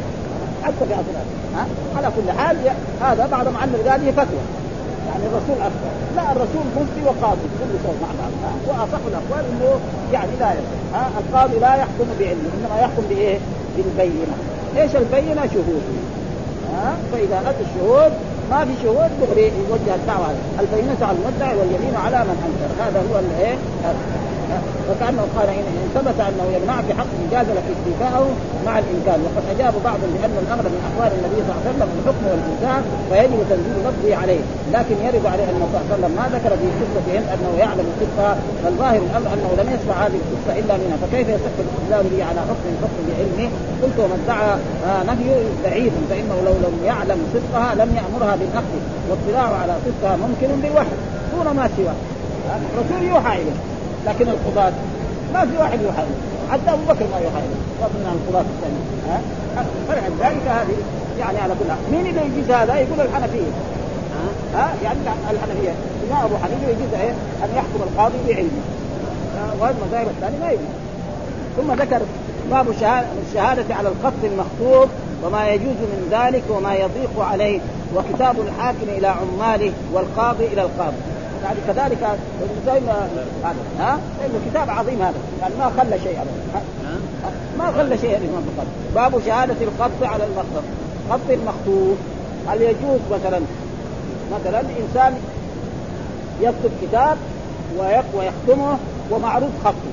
[0.65, 1.15] حتى في عصر
[1.57, 2.57] ها؟ على كل حال
[3.01, 4.45] هذا بعضهم علم قال هي فتوى.
[5.09, 7.47] يعني الرسول اكبر لا الرسول مفتي وقاضي.
[7.61, 8.33] كل شيء مع بعض.
[8.69, 9.71] وأصح الأقوال إنه
[10.13, 10.79] يعني لا يصح.
[10.95, 13.39] ها؟ القاضي لا يحكم بعلمه إنما يحكم بإيه؟
[13.77, 14.37] بالبينة.
[14.77, 15.83] إيش البينة؟ شهود.
[16.75, 18.13] ها؟ فإذا أتى الشهود
[18.51, 20.27] ما في شهود دغري يوجه الدعوة.
[20.61, 22.71] البينة على المدعي واليمين على من أنكر.
[22.83, 23.55] هذا هو الإيه؟
[24.89, 28.27] وكأنه قال إن ثبت أنه يمنع في حق جاز لك استيفاءه
[28.67, 32.25] مع الامكان وقد أجاب بعض بان الأمر من اقوال النبي صلى الله عليه وسلم الحكم
[32.31, 34.43] والانسان فيجب تنزيل لفظه عليه.
[34.77, 37.87] لكن يرد عليه أن صلى الله عليه وسلم ما ذكر في قصه هند أنه يعلم
[37.93, 38.29] القصة
[38.63, 40.97] فالظاهر الأمر أنه لم يسمع هذه القصة إلا منها.
[41.03, 43.49] فكيف يصح الاستدلال به على حكم الحكم بعلمه؟
[43.83, 44.53] قلت ومن دعا
[44.89, 45.31] آه، نهي
[45.65, 45.93] بعيد.
[46.11, 50.97] فإنه لو لم يعلم صدقها لم يأمرها بالاخذ واطلاع على صدقها ممكن بالوحي
[51.33, 51.99] دون ما سواه.
[52.75, 53.76] الرسول يوحى إليه.
[54.07, 54.73] لكن القضاة
[55.35, 56.03] ما في واحد يوحى
[56.51, 57.19] حتى أبو بكر ما
[57.81, 59.21] فضلا عن القضاة الثانيين ها؟
[59.89, 60.77] فلذلك هذه
[61.19, 63.51] يعني على كل مين اللي يجيز هذا؟ يقول الحنفية.
[64.55, 64.99] ها؟ يعني
[65.31, 65.73] الحنفية.
[66.05, 67.11] الامام أبو حنيفة يجوز إيه؟
[67.45, 68.63] أن يحكم القاضي بعلمه.
[69.61, 70.67] وهذا المذاهب الثانية ما يجوز
[71.57, 72.01] ثم ذكر
[72.51, 72.67] باب
[73.29, 74.89] الشهادة على الخط المخطوط
[75.25, 77.61] وما يجوز من ذلك وما يضيق عليه.
[77.97, 80.97] وكتاب الحاكم إلى عماله والقاضي إلى القاضي.
[81.45, 82.19] يعني كذلك
[82.67, 83.09] زي ما
[83.79, 85.15] ها؟ لأنه كتاب عظيم هذا.
[85.41, 86.65] يعني ما خلى شيء ابدا
[87.59, 88.69] ما خلى شيء الامام البخاري.
[88.95, 90.65] باب شهادة الخط على المخطوط
[91.11, 91.97] خط المخطوط
[92.49, 93.41] هل يجوز مثلا
[94.33, 95.15] مثلا إنسان
[96.41, 97.17] يكتب كتاب
[98.15, 98.79] ويختمه
[99.11, 99.93] ومعروف خطه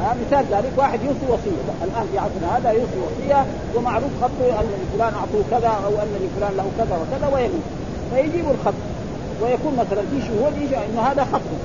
[0.00, 1.84] ها؟ مثال ذلك واحد يوصي وصية.
[1.84, 6.56] الآن في عصرنا هذا يوصي وصية ومعروف خطه أن لفلان أعطوه كذا أو أن لفلان
[6.56, 7.62] له كذا وكذا ويموت
[8.14, 8.74] فيجيب الخط
[9.42, 11.56] ويكون مثلا في شهود يجي إنه هذا خطه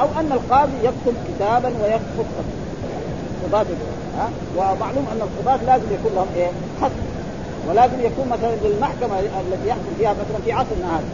[0.00, 2.60] أو أن القاضي يكتب كتابا ويكتب خطه
[3.44, 3.66] قضاة
[4.18, 6.50] ها؟ ومعلوم أن القضاة لازم يكون لهم إيه؟
[6.82, 6.90] خط
[7.68, 11.04] ولازم يكون مثلا للمحكمه التي يحكم فيها مثلا في عصرنا هذا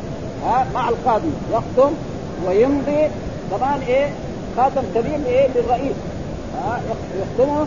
[0.47, 1.31] ها؟ مع القاضي.
[1.53, 1.91] يختم
[2.47, 3.09] ويمضي
[3.51, 4.11] كمان إيه؟
[4.57, 5.97] خاتم كبير إيه؟ للرئيس
[6.65, 6.81] ها؟
[7.21, 7.67] يختمه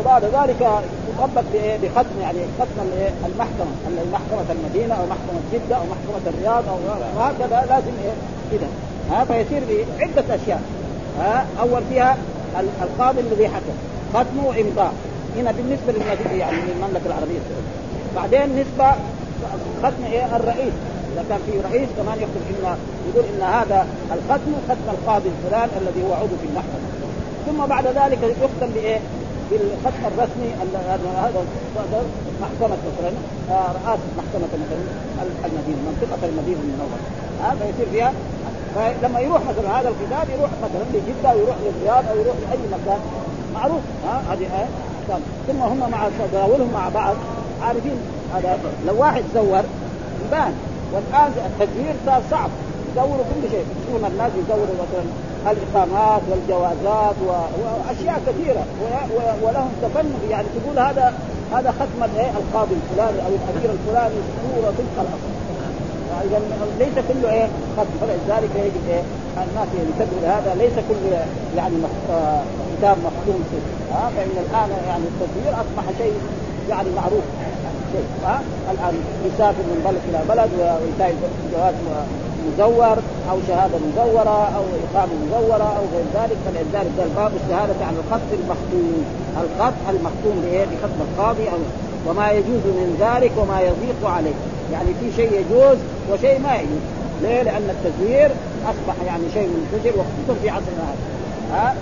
[0.00, 0.68] وبعد ذلك
[1.08, 1.44] يطبق
[1.82, 2.86] بختم يعني ختم
[3.26, 3.66] المحكمة
[4.12, 6.76] محكمه المدينة أو محكمة جدة أو محكمة الرياض أو
[7.16, 8.12] وهكذا لازم إيه؟
[8.50, 8.68] كذا
[9.10, 9.62] ها فيصير
[9.98, 10.62] بعده أشياء.
[11.20, 12.16] ها أول فيها
[12.82, 13.74] القاضي الذي حكم
[14.14, 14.92] ختمه وإمضاء.
[15.36, 17.38] هنا بالنسبة للمدينه يعني للمملكة العربية.
[17.38, 17.70] السعوديه
[18.16, 18.90] بعدين نسبة
[19.82, 20.74] ختم إيه؟ الرئيس.
[21.12, 22.76] إذا كان في رئيس كمان يكتب ان
[23.08, 26.90] يقول إن هذا الختم ختم القاضي الفلان الذي هو عضو في المحكمة.
[27.46, 28.98] ثم بعد ذلك يختم بإيه؟
[29.50, 30.50] بالختم الرسمي
[31.22, 31.42] هذا
[32.42, 33.10] محكمه مثلا
[33.50, 34.82] رئاسه محكمه مثلا
[35.44, 36.98] المدينة منطقة المدينة المنورة.
[37.42, 38.12] هذا يصير فيها.
[38.74, 43.00] فلما يروح مثلا هذا الكتاب يروح مثلا لجدة ويروح للرياض أو يروح لأي مكان.
[43.54, 44.66] معروف ها هذه آه
[45.46, 47.16] ثم هم مع تداولهم مع بعض
[47.62, 47.96] عارفين
[48.34, 48.58] هذا.
[48.86, 49.62] لو واحد زور
[50.26, 50.52] يبان
[50.92, 52.50] والآن التزوير صار صعب.
[52.92, 53.64] يزوروا كل شيء.
[53.82, 55.04] يشوفون الناس يزوروا مثلا
[55.46, 57.30] الإقامات والجوازات و...
[57.62, 58.64] وأشياء كثيرة.
[58.82, 58.84] و...
[59.16, 59.46] و...
[59.46, 60.20] ولهم تفنن.
[60.30, 61.14] يعني تقول هذا
[61.52, 64.14] هذا ختم الايه القاضي الفلاني أو الأمير الفلاني.
[64.42, 65.32] صوره تلك الاصل
[66.24, 66.40] اذا
[66.78, 67.94] ليس كله إيه؟ ختم.
[68.00, 69.02] فلذلك يجب إيه؟
[69.36, 70.54] الناس ينتبهوا لهذا.
[70.54, 71.02] ليس كل
[71.56, 71.74] يعني
[72.10, 72.42] آه
[72.78, 73.94] كتاب مختوم فيه.
[73.94, 76.14] ها فإن الآن يعني التزوير أصبح شيء
[76.70, 77.24] يعني معروف.
[77.92, 78.06] شيء.
[78.24, 78.40] ها
[78.72, 78.94] الآن
[79.26, 80.50] يسافر من بلد إلى بلد
[80.82, 81.14] وينتهي
[81.52, 81.74] جواز
[82.48, 82.96] مزور
[83.30, 88.28] أو شهادة مزورة أو إقامة مزورة أو غير ذلك فلذلك قال باب الشهادة عن الخط
[88.32, 89.04] المختوم.
[89.42, 91.58] الخط المختوم بايه؟ بختم القاضي أو
[92.06, 94.34] وما يجوز من ذلك وما يضيق عليه.
[94.72, 95.78] يعني في شيء يجوز
[96.12, 96.84] وشيء ما يجوز.
[97.22, 98.30] ليه؟ لأن التزوير
[98.64, 101.10] أصبح يعني شيء منتشر وخصوصا في عصرنا هذا.
[101.52, 101.74] ها؟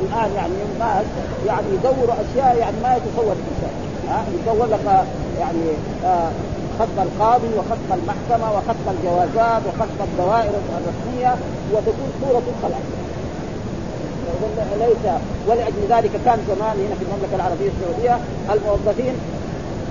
[0.00, 1.06] الآن يعني الناس
[1.46, 3.74] يعني يدوروا أشياء يعني ما يتصور الانسان
[4.08, 5.04] ها؟ يدور لك
[5.40, 5.64] يعني
[6.04, 6.30] آه
[6.78, 11.34] ختم القاضي وختم المحكمة وختم الجوازات وختم الدوائر الرسمية
[11.72, 12.80] وتكون صورة الخلق
[14.78, 15.12] ليس
[15.48, 18.18] ولأجل ذلك كان زمان هنا في المملكة العربية السعودية
[18.52, 19.14] الموظفين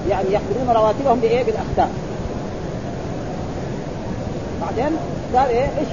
[0.09, 1.89] يعني يحضرون رواتبهم بإيه؟ بالأختام
[4.61, 4.97] بعدين
[5.35, 5.87] قال إيه؟ إيش؟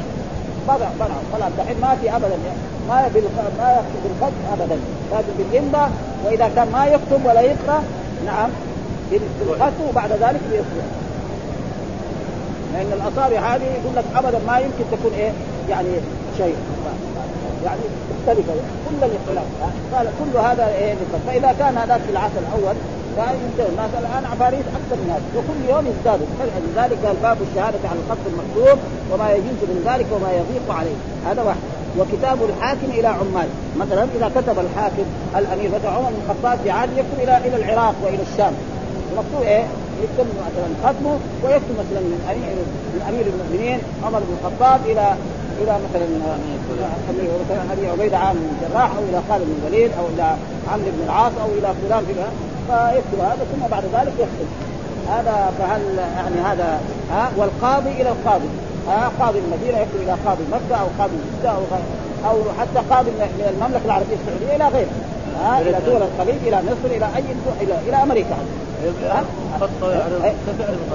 [0.69, 2.37] بضع بضع خلاص دحين ما في ابدا
[2.89, 3.09] ما
[3.59, 4.79] ما يكتب بالخط ابدا
[5.13, 5.91] لازم بالإمضاء
[6.25, 7.83] وإذا كان ما يكتب ولا يقرا
[8.27, 8.51] نعم
[9.40, 10.87] بالخط وبعد ذلك بيصبح
[12.72, 15.33] لأن الأصابع هذه يقول لك ابدا ما يمكن تكون إيه؟
[15.70, 15.88] يعني
[16.38, 16.57] شيء.
[17.64, 18.53] يعني مختلفة.
[18.88, 19.46] كل الاختلاف.
[19.94, 20.94] قال كل هذا إيه؟
[21.27, 22.77] فإذا كان هذاك في العصر الأول
[23.16, 25.22] فينتهي الناس الان عفاريت أكثر من هذا.
[25.37, 28.79] وكل يوم يزدادوا فلذلك قال باب الشهادة على الخط المكتوب
[29.12, 30.96] وما يجوز من ذلك وما يضيق عليه.
[31.31, 31.61] هذا واحد.
[31.98, 33.48] وكتاب الحاكم إلى عمال.
[33.77, 35.05] مثلا إذا كتب الحاكم
[35.37, 38.53] الأمير مثلا عمر بن الخطاب في عهد يكتب إلى إلى العراق وإلى الشام.
[39.18, 39.64] مكتوب إيه؟
[40.03, 42.55] يكتب مثلا ختمه ويكتب مثلا من امير
[42.94, 45.14] من أمير المؤمنين عمر بن الخطاب إلى
[45.61, 46.07] إلى مثلا
[47.44, 50.37] مثلا أبي عبيدة عامر بن الجراح أو إلى خالد بن الوليد أو إلى
[50.72, 52.33] عمرو بن العاص أو إلى فلان فلان
[52.68, 54.48] فيكتب هذا ثم بعد ذلك يختم
[55.09, 55.81] هذا فهل
[56.16, 56.81] يعني هذا
[57.12, 58.48] ها؟ والقاضي إلى القاضي.
[58.88, 61.62] ها؟ قاضي المدينة يكتب إلى قاضي مكة أو قاضي جده أو
[62.31, 64.90] أو حتى قاضي من المملكة العربية السعودية إلى غيره.
[65.45, 67.25] ها إلى دول الخليج إلى مصر إلى أي
[67.61, 68.37] إلى إلى أمريكا.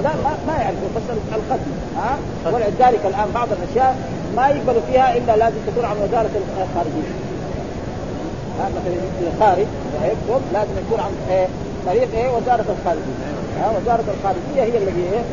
[0.03, 1.01] لا ما ما يعرفوا بس
[1.35, 1.59] الختم
[1.97, 2.17] ها؟
[2.53, 3.95] ولذلك الآن بعض الأشياء
[4.35, 7.13] ما يقبلوا فيها إلا لازم تكون عن وزارة الخارجية.
[8.59, 8.93] مثلا
[9.33, 9.67] الخارج
[10.53, 11.47] لازم يكون عن إيه؟
[11.87, 13.17] طريق إيه؟ وزارة الخارجية.
[13.59, 15.23] ها وزارة الخارجية هي التي إيه؟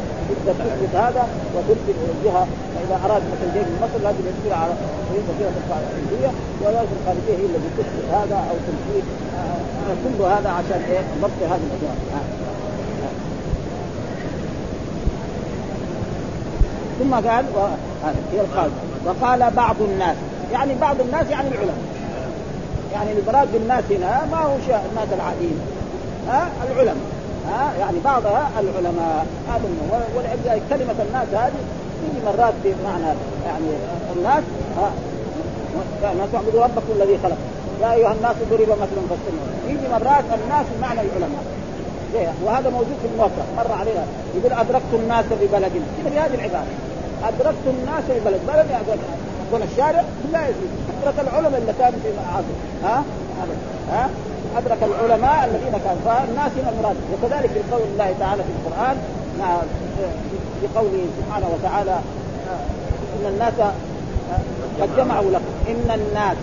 [0.46, 4.72] تثبت هذا وترسل الجهة فاذا اراد مثلا جيش من مصر لازم يرسل على
[5.08, 9.04] طريق وزاره الخارجية وزاره الخارجية هي التي تثبت هذا أو تنفيذ
[9.38, 11.96] آه كل هذا عشان إيه؟ ضبط هذه الاجواء
[16.98, 17.58] ثم قال و...
[18.32, 18.72] هي القاضي
[19.04, 20.16] وقال بعض الناس
[20.52, 21.76] يعني بعض الناس يعني العلماء.
[22.92, 25.60] يعني المراد بالناس هنا ما هو الناس العاديين.
[26.28, 27.04] ها العلماء.
[27.48, 29.26] ها يعني بعضها العلماء.
[29.48, 29.64] هذا
[30.16, 31.52] ولذلك كلمة الناس هذه
[32.00, 33.10] تيجي مرات بمعنى
[33.46, 33.70] يعني
[34.16, 34.44] الناس
[34.76, 34.90] ها.
[36.02, 37.36] ما تعبدوا ربكم الذي خلق.
[37.82, 39.68] يا أيها الناس ضرب مثل فاستمعوا.
[39.68, 41.44] يجي مرات الناس بمعنى العلماء.
[42.44, 43.44] وهذا موجود في الموقع.
[43.56, 46.66] مر عليها يقول أدركت الناس ببلد كذا بهذه العباره
[47.28, 48.70] أدركت الناس ببلد بلد.
[48.70, 48.84] يعني
[49.48, 50.70] يكون الشارع لا يجوز
[51.02, 52.44] أدرك العلماء اللي كانوا في عصر
[52.84, 53.04] ها؟
[53.92, 54.08] ها؟
[54.58, 58.96] أدرك العلماء الذين كانوا فالناس هنا المراد وكذلك في قول الله تعالى في القرآن
[60.60, 61.98] في قوله سبحانه وتعالى
[63.14, 63.52] إن الناس
[64.80, 65.54] قد جمعوا لكم.
[65.68, 66.36] إن الناس.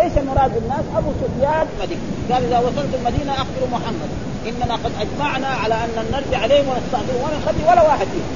[0.00, 2.00] إيش المراد بالناس؟ أبو سفيان مدينة.
[2.32, 4.10] قال إذا وصلت المدينة اخبروا محمد.
[4.48, 8.30] إننا قد أجمعنا على أن نرجع عليهم ونستعطيهم ولا نخلي ولا واحد فيهم.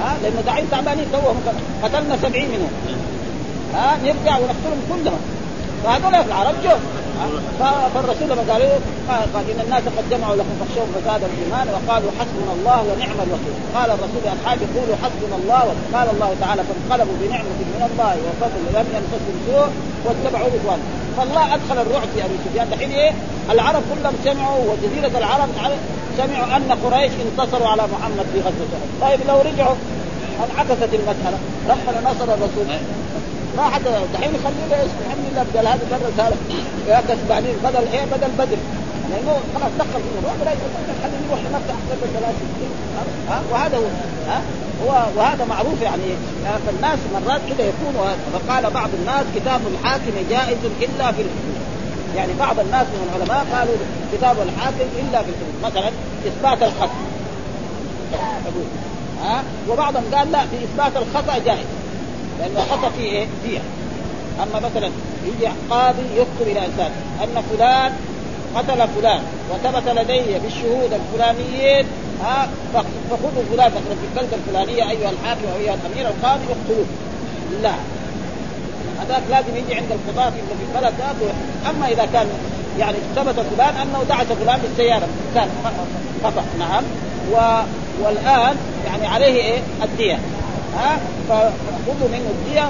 [0.00, 1.36] ها؟ لأنه داعين تعبانين توهم.
[1.82, 2.72] قتلنا سبعين منهم.
[3.74, 5.20] ها؟ نرجع ونقتلهم كلهم.
[5.84, 6.70] فهذول العرب جو
[7.94, 8.62] فالرسول لما قال
[9.34, 13.56] قال إن الناس قد جمعوا لكم فاخشوهم فزاد الايمان وقالوا حسبنا الله ونعم الوكيل.
[13.76, 18.86] قال الرسول لاصحابه قولوا حسبنا الله قال الله تعالى فانقلبوا بنعمة من الله وفضل لم
[18.96, 19.68] يمسسهم سوء
[20.04, 20.80] واتبعوا رضوان
[21.16, 22.66] فالله أدخل الرعب في أبي سفيان.
[22.70, 23.12] دحين إيه؟
[23.50, 25.48] العرب كلهم سمعوا وجزيرة العرب
[26.18, 29.76] سمعوا أن قريش انتصروا على محمد في غزوة طيب لو رجعوا
[30.44, 31.38] انعكست المسألة.
[31.70, 32.66] ربنا نصر الرسول.
[33.56, 33.82] ما حد
[34.14, 36.36] دحين يخليه له اسم الحمد لله بدل هذا بدل هذا
[36.88, 38.58] يا كسبانين بدل إيه؟ بدل بدر.
[39.10, 39.22] يعني
[39.54, 40.50] خلاص دخل فيه الروح ولا
[41.02, 42.34] خليه يروح لنفسه احسن ثلاث
[43.28, 43.88] ها؟ وهذا هو.
[44.28, 44.40] ها؟
[44.84, 46.02] هو وهذا معروف يعني
[46.66, 47.94] فالناس مرات كذا يكون
[48.32, 51.60] فقال بعض الناس كتاب الحاكم جائز إلا في الحدود.
[52.16, 53.74] يعني بعض الناس من العلماء قالوا
[54.12, 55.56] كتاب الحاكم إلا في الحدود.
[55.64, 55.90] مثلا
[56.26, 56.98] إثبات الخطأ.
[59.24, 61.66] ها؟ وبعضهم قال لا في إثبات الخطأ جائز.
[62.40, 63.62] لأنه خطا فيه إيه؟ فيها
[64.42, 64.90] أما مثلا
[65.24, 66.90] يجي قاضي يكتب إلى إنسان
[67.22, 67.92] أن فلان
[68.56, 69.20] قتل فلان
[69.50, 71.86] وثبت لدي بالشهود الفلانيين
[72.24, 76.86] ها فخذوا فلان مثلا في البلده الفلانية أيها الحاكم أو أيها الأمير القاضي اقتلوه
[77.62, 77.74] لا.
[79.00, 80.36] هذاك لازم يجي عند القضاة في
[80.76, 81.32] البلد ذاته
[81.70, 82.26] أما إذا كان
[82.78, 85.48] يعني ثبت فلان أنه دعس فلان بالسيارة كان
[86.24, 86.82] خطأ نعم.
[87.32, 87.36] و...
[88.04, 90.18] والآن يعني عليه إيه؟ الدية.
[90.76, 92.68] ها فخذوا منه الدية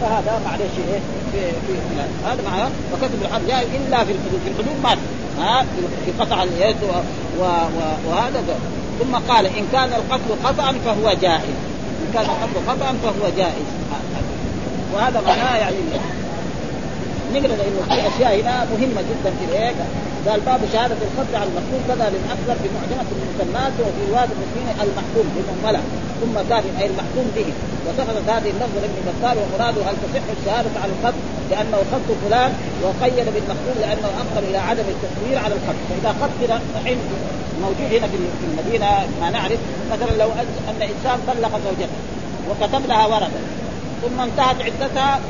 [0.00, 1.00] فهذا معلش إيه
[1.32, 1.72] في في
[2.26, 3.46] هذا معناه وكتب الحرب.
[3.48, 4.98] جائز إلا في الحدود في الحدود مات.
[5.38, 5.64] ها
[6.04, 6.76] في قطع اليد.
[8.08, 8.42] وهذا
[9.00, 11.56] ثم قال إن كان القتل خطا فهو جائز.
[12.02, 13.66] إن كان القتل خطا فهو جائز.
[14.94, 15.76] وهذا معناه يعني
[17.34, 19.74] نقرا لأنه في أشياء هنا مهمة جدا في الايه
[20.28, 25.26] قال باب شهادة الخط على المحكوم كذا للأكثر في معجمة المسمات وفي رواية المسلمين المحكوم
[25.34, 25.82] بمهمله
[26.20, 27.48] ثم كافر أي المحكوم به.
[27.86, 31.18] وسقطت هذه اللفظه لابن بطال ومراده هل تصح الشهادة على الخط
[31.50, 32.52] لأنه خط فلان
[32.84, 36.98] وقيد بالمحكوم لأنه اخر إلى عدم التصوير على الخط فإذا خط كذا الحين
[37.62, 38.86] موجود هنا في المدينة
[39.20, 39.58] ما نعرف.
[39.92, 40.28] مثلا لو
[40.70, 41.98] ان إنسان طلق زوجته
[42.50, 43.40] وكتب لها ورقه
[44.02, 45.20] ثم انتهت عدتها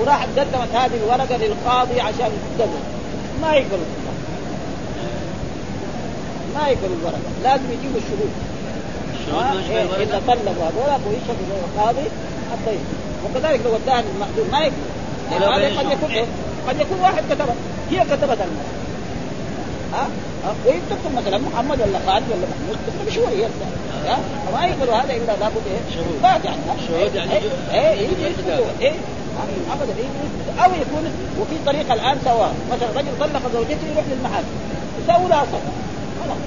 [0.00, 2.84] وراحت قدمت هذه الورقة للقاضي عشان تتزوج
[3.42, 3.78] ما يقبل.
[6.54, 7.18] ما يقبل الورقة.
[7.44, 8.30] لازم يجيبوا الشهود
[9.60, 12.06] الشهود إذا طلبوا هذول ويشهدوا القاضي؟
[12.52, 12.76] حتى
[13.24, 14.92] وكذلك لو اداها للمحدود ما يقبل.
[15.30, 16.24] هذا قد يكون إيه؟
[16.68, 17.54] قد يكون واحد كتبها.
[17.90, 18.68] هي كتبت المال
[19.92, 20.06] ها؟
[20.66, 23.44] وهي تكتب مثلا محمد ولا خالد ولا محمود تكتب شوي هي.
[24.06, 24.18] ها؟
[24.52, 27.32] ما يقبلوا هذا إلا لابد إيه؟ شهود يعني شهود يعني
[27.72, 28.08] إيه
[28.80, 28.92] إيه
[29.72, 29.94] ابدا
[30.64, 31.04] أو يكون
[31.40, 32.54] وفي طريقة الآن سواء.
[32.72, 34.54] مثلا رجل طلق زوجته يروح للمحاكم
[35.02, 35.64] يسوي لها صف
[36.20, 36.42] خلاص.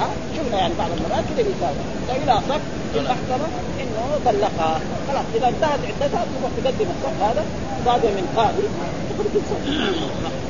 [0.00, 2.60] ها؟ شفنا يعني بعض المرات كذا بيساوي يسوي لها صف
[2.92, 3.48] في المحكمة
[3.80, 4.80] إنه طلقها.
[5.08, 7.44] خلاص إذا انتهت عدتها تروح تقدم الصف هذا.
[7.84, 8.62] صادر من قاضي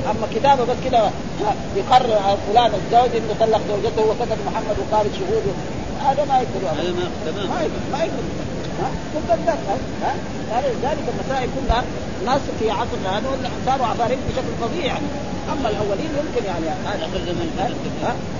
[0.09, 1.11] أما كتابة بس كذا
[1.75, 5.43] يقرر فلان الزوج إنه طلق زوجته وكتب محمد وقال شهود
[6.05, 6.81] هذا ما يقدر.
[6.81, 7.09] هذا ما
[7.49, 7.79] ما يقدر.
[7.91, 8.48] ما يقدر.
[8.81, 8.89] ها؟
[10.03, 11.83] ها؟ ذلك المسائل كلها
[12.25, 15.07] ناس في عصرنا هذا صاروا عفاريت بشكل فظيع يعني.
[15.53, 16.65] أما الأولين يمكن يعني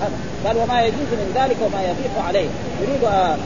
[0.02, 0.16] هذا.
[0.46, 2.48] قال وما يجوز من ذلك وما يضيق عليه.
[2.82, 3.36] يريد آه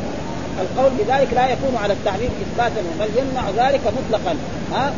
[0.62, 4.36] القول بذلك لا يكون على التعليم إثباتا بل يمنع ذلك مطلقا.
[4.72, 4.92] ها؟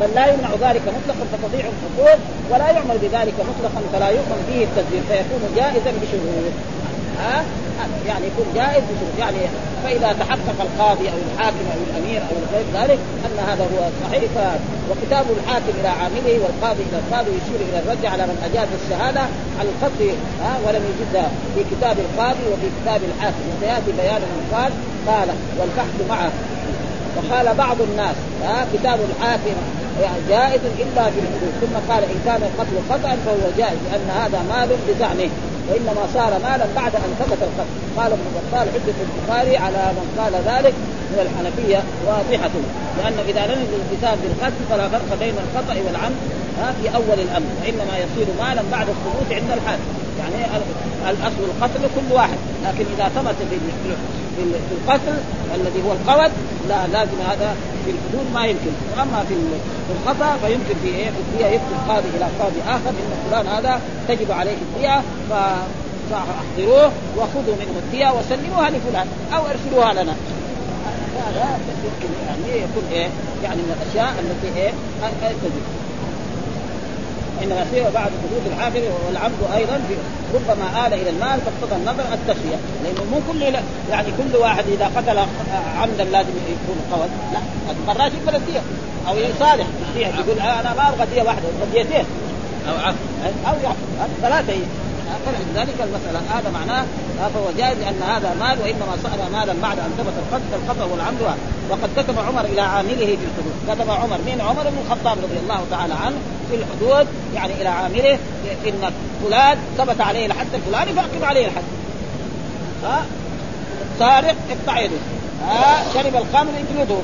[0.00, 2.18] بل لا يمنع ذلك مطلقا فتضيع الحقوق
[2.50, 5.02] ولا يعمل بذلك مطلقا فلا يؤمن به التدبير.
[5.08, 6.54] فيكون جائزا بشروط
[7.18, 7.44] ها؟
[8.06, 9.36] يعني يكون جائز بشروط يعني
[9.84, 14.22] فإذا تحقق القاضي أو الحاكم أو الأمير أو غير ذلك أن هذا هو صحيح
[14.90, 19.20] وكتاب الحاكم إلى عامله والقاضي إلى القاضي يشير إلى الرد على من أجاز الشهادة
[19.58, 20.00] على الخط
[20.42, 23.44] ها؟ ولم يجدها في كتاب القاضي وفي كتاب الحاكم.
[23.50, 24.72] وسيأتي بيان من قال
[25.08, 26.32] قال والفحث معه.
[27.16, 29.56] وقال بعض الناس ها؟ كتاب الحاكم
[30.28, 31.52] جائز إلا في الحدود.
[31.60, 35.30] ثم قال إن كان القتل خطأ فهو جائز لأن هذا مال بزعمه
[35.68, 40.32] وإنما صار مالا بعد أن ثبت القتل قال ابن بطال حجة البخاري على من قال
[40.32, 40.74] ذلك
[41.10, 42.54] من الحنفية واضحة.
[42.98, 46.16] لأن إذا لم يكن الكتاب بالقتل فلا فرق بين الخطأ والعمد
[46.82, 47.50] في أول الأمر.
[47.62, 50.38] وإنما يصير مالا بعد الثبوت عند الحاكم يعني
[51.10, 52.38] الأصل القتل كل واحد.
[52.64, 53.36] لكن إذا ثبت
[54.36, 55.16] في القتل
[55.54, 56.32] الذي هو القود
[56.68, 58.72] لا لازم هذا في الحدود ما يمكن.
[58.96, 59.34] وأما في
[59.94, 64.32] الخطأ فيمكن في إيه؟ في الدية يكتب قاضي إلى قاضي آخر إن فلان هذا تجب
[64.32, 65.02] عليه الدية
[66.10, 69.06] فأحضروه وخذوا منه الدية وسلموها لفلان
[69.36, 70.14] أو أرسلوها لنا.
[71.34, 73.08] هذا يمكن يعني يكون إيه؟
[73.44, 74.70] يعني من الأشياء التي إيه؟
[75.42, 75.83] تجب.
[77.42, 79.94] انما فيه بعد حدود الحاكم والعبد أيضا في
[80.34, 83.42] ربما آل إلى المال فاقتضى النظر التسويه لأنه مو كل
[83.90, 85.18] يعني كل واحد إذا قتل
[85.78, 87.40] عمدا لازم يكون قول لا
[87.86, 88.60] مرات يقبل الديه
[89.08, 89.66] أو يصالح.
[89.96, 92.04] يقول أنا ما أبغى ديه واحدة أبغى ديتين
[92.68, 92.96] أو عفو.
[93.46, 94.12] أو يعفو.
[94.22, 94.52] ثلاثة
[95.26, 96.84] فلذلك المسألة هذا معناه
[97.34, 101.20] فهو جائز لأن هذا مال وإنما صار مالا بعد أن ثبت القتل الخطأ والعمد
[101.70, 103.54] وقد كتب عمر إلى عامله في الحدود.
[103.68, 106.16] كتب عمر من عمر بن الخطاب رضي الله تعالى عنه
[106.50, 108.18] في الحدود يعني إلى عامله
[108.66, 108.92] إن
[109.24, 111.62] فلان ثبت عليه الحد الفلاني فأقم عليه الحد.
[112.84, 113.04] ها
[113.98, 114.96] سارق اقطع يده.
[115.48, 116.98] ها شرب الخمر اجلده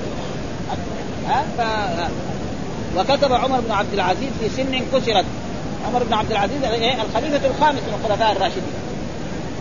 [1.29, 1.61] ها ف...
[2.97, 5.25] وكتب عمر بن عبد العزيز في سن كسرت.
[5.87, 8.63] عمر بن عبد العزيز إيه؟ الخليفة الخامس من الخلفاء الراشدين.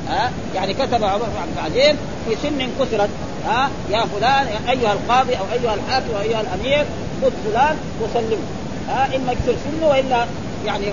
[0.09, 1.95] ها؟ يعني كتب عمر بن عبد العزيز
[2.25, 3.09] في سن كسرت
[3.45, 6.85] ها؟ يا فلان يا أيها القاضي أو أيها الحاكم أو أيها الأمير
[7.21, 8.43] خذ فلان وسلمه.
[8.89, 10.25] ها؟ إما يكسر سنه وإلا
[10.65, 10.85] يعني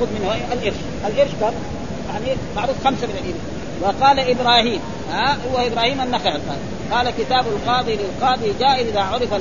[0.00, 0.34] خذ منه.
[0.52, 0.74] القرش.
[1.06, 1.52] القرش كم؟
[2.12, 3.58] يعني معروف خمسة من الإبل.
[3.82, 4.80] وقال إبراهيم
[5.12, 6.38] ها؟ هو إبراهيم النخعي
[6.92, 9.32] قال كتاب القاضي للقاضي جائز إذا عرف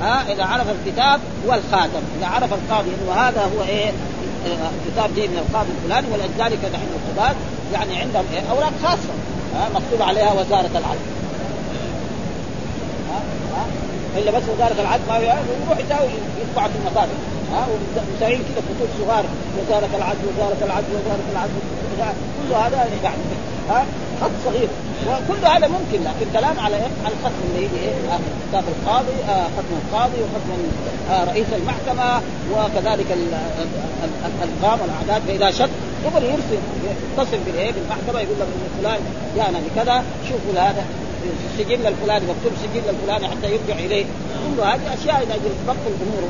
[0.00, 3.92] ها؟ إذا عرف الكتاب والخاتم إذا عرف القاضي إنه هذا هو إيه؟
[4.86, 7.34] كتاب جاي من القاضي الفلاني ولذلك دحين القضاة
[7.74, 9.14] يعني عندهم إيه أوراق خاصة
[9.54, 11.06] ها مكتوب عليها وزارة العدل.
[13.10, 13.20] ها
[13.54, 13.64] ها
[14.18, 16.08] إلا بس وزارة العدل ما يروح يساوي
[16.42, 17.16] يطبع في المصادر
[17.52, 19.24] ها ومساويين كذا خطوط صغار
[19.58, 21.60] وزارة العدل وزارة العدل وزارة العدل
[22.38, 23.22] كل هذا يعني
[23.70, 23.86] ها
[24.20, 24.68] خط صغير.
[25.08, 27.94] وكل هذا ممكن لكن كلام على إيه؟ على الختم اللي يجي إيه؟
[28.48, 30.50] كتاب القاضي آه ختم القاضي وختم
[31.10, 32.20] آه رئيس المحكمة
[32.52, 33.06] وكذلك
[34.42, 35.70] الارقام والأعداد فإذا شك
[36.04, 36.58] يقدر يرسل
[37.12, 38.46] يتصل بالايه؟ بالمحكمة يقول لك
[38.80, 39.00] فلان
[39.36, 40.84] جاءنا بكذا شوفوا هذا
[41.50, 44.04] السجل الفلاني مكتوب سجل الفلاني حتى يرجع إليه
[44.46, 45.36] كل هذه أشياء إذا
[45.66, 46.22] ضبط الأمور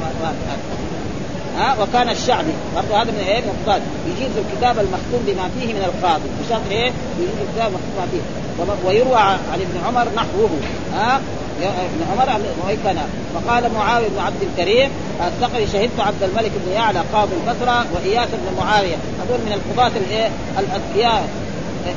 [1.57, 2.53] ها وكان الشعبي.
[2.77, 6.29] برضه هذا من إيه من يجيز الكتاب المختوم بما فيه من القاضي.
[6.41, 8.89] بشرط إيه؟ يجيز الكتاب المختوم بما فيه.
[8.89, 9.17] ويروى
[9.53, 10.51] عن ابن عمر نحوه.
[10.95, 11.21] ها؟
[11.63, 12.99] ابن عمر وكان
[13.35, 14.91] فقال معاوية بن عبد الكريم
[15.27, 18.97] الثقفي شهدت عبد الملك بن يعلى قاضي البصرة وإياس بن معاوية.
[19.21, 20.29] هذول من القضاة الإيه؟
[20.59, 21.29] الاذكياء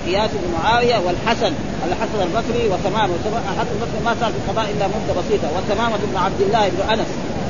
[0.08, 1.54] إياس بن معاوية والحسن.
[1.88, 3.10] الحسن البصري وتمام.
[3.54, 5.48] الحسن البصري ما صار في القضاء إلا مدة بسيطة.
[5.56, 7.08] وتمامة بن عبد الله بن أنس.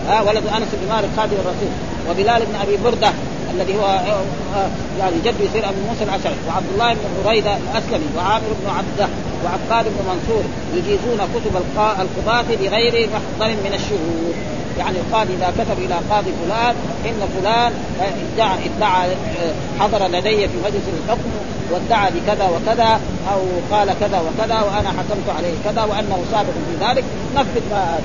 [0.07, 1.71] ها؟ ولد أنس بن مالك خادم الرسول.
[2.09, 3.11] وبلال بن أبي بردة
[3.55, 4.01] الذي هو
[4.99, 9.07] يعني جد يصير أبو موسى الاشعري وعبد الله بن بريدة الأسلمي وعامر بن عبدة
[9.45, 10.43] وعباد بن منصور
[10.75, 14.35] يجيزون كتب القضاة بغير محضر من الشهود.
[14.79, 19.09] يعني القاضي إذا كتب إلى قاضي فلان إن فلان ادعى ادعى
[19.79, 21.29] حضر لدي في مجلس الحكم
[21.71, 22.99] وادعى بكذا وكذا
[23.33, 23.39] أو
[23.71, 27.03] قال كذا وكذا وأنا حكمت عليه كذا وأنه سابق في ذلك
[27.35, 27.99] نفذ ما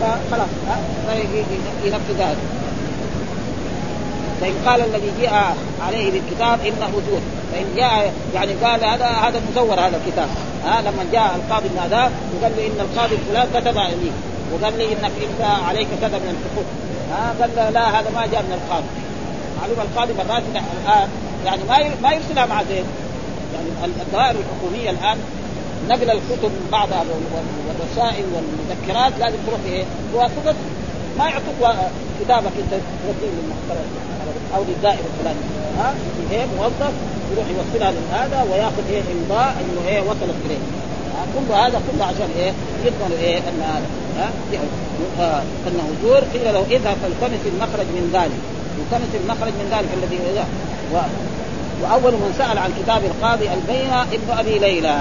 [0.00, 0.48] فخلاص
[1.84, 2.36] ينفذ هذا
[4.40, 5.56] فإن قال الذي جاء
[5.86, 7.20] عليه بالكتاب إنه زور
[7.52, 10.28] فإن جاء يعني قال هذا هذا مزور هذا الكتاب.
[10.64, 14.10] ها لما جاء القاضي هذا وقال لي إن القاضي فلان كتب لي
[14.52, 16.66] وقال لي إنك أنت عليك كذا من الحقوق.
[17.12, 18.86] ها قال له لا هذا ما جاء من القاضي.
[19.60, 20.42] معلوم القاضي مرات
[20.84, 21.08] الآن
[21.46, 22.84] يعني ما ما يرسلها مع زين
[23.54, 25.18] يعني الدوائر الحكومية الآن
[25.88, 27.04] نقل الكتب بعضها
[27.68, 30.54] والرسائل والمذكرات لازم تروح إيه؟ بواسطه
[31.18, 31.76] ما يعطوك
[32.20, 34.13] كتابك أنت توديه للمحترم.
[34.56, 35.40] أو للدائرة الفلاني
[35.78, 35.94] ها؟
[36.32, 36.94] إيه موظف
[37.32, 40.62] يروح يوصلها لهذا وياخذ إيه امضاء انه إيه وصلت إليه.
[41.34, 42.52] كل هذا كله عشان إيه؟
[42.84, 43.88] يضمن إيه؟ أن هذا.
[44.18, 44.28] ها؟
[45.68, 48.40] انه زور قيل له اذهب فالتمس المخرج من ذلك.
[48.78, 50.18] التمس المخرج من ذلك الذي
[50.94, 50.96] و...
[51.82, 54.96] وأول من سأل عن كتاب القاضي البينه ابن أبي ليلى.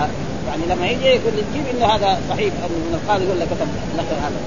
[0.48, 2.54] يعني لما يجي يقول تجيب إنه هذا صحيح.
[2.70, 3.68] من القاضي يقول لك كتب
[3.98, 4.40] لك هذا.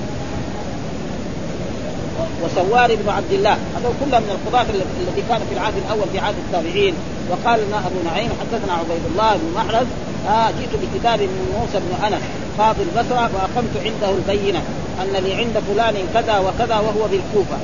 [2.42, 3.56] وسوار بن عبد الله.
[3.76, 4.66] هذول كلهم من القضاة
[5.00, 6.94] الذي كانوا في العهد الأول في عهد التابعين.
[7.30, 9.86] وقال لنا أبو نعيم حدثنا عبيد الله بن محرز
[10.28, 12.22] آه جئت بكتاب من موسى بن أنس
[12.58, 14.62] قاضي البصره واقمت عنده البينة
[15.00, 17.58] ان لي عند فلان كذا وكذا وهو بالكوفة.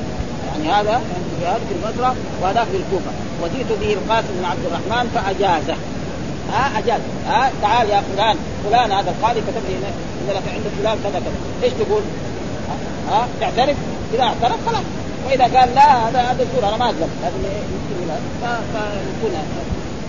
[0.49, 1.01] يعني هذا
[1.41, 5.77] في في البصرة وهذاك بالكوفه وجئت به القاسم بن عبد الرحمن فأجازه.
[6.53, 7.01] ها أجاز.
[7.29, 11.33] ها تعال يا فلان فلان هذا القاضي كتب لي ان لك عند فلان كذا كذا.
[11.63, 12.03] إيش تقول؟
[13.11, 13.77] ها تعترف؟
[14.15, 14.85] إذا اعترف خلاص.
[15.27, 17.09] وإذا قال لا هذا هذا زور أنا ما اقبل
[18.43, 19.35] فيكون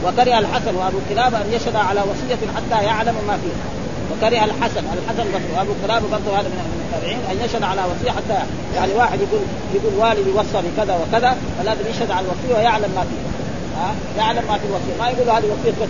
[0.06, 3.84] وكره الحسن وأبو كلابه أن يشهد على وصية حتى يعلم ما فيها.
[4.12, 8.38] وكره الحسن الحسن بصري وابو كلابه برضه هذا من التابعين أن يشهد على وصية حتى
[8.76, 9.41] يعني واحد يقول
[9.76, 13.30] يقول والدي وصى بكذا وكذا فلازم يشهد على الوصية ويعلم ما فيها.
[13.78, 14.95] ها؟ يعلم ما في الوصية.
[14.99, 15.89] ما يقول هذه وصية بس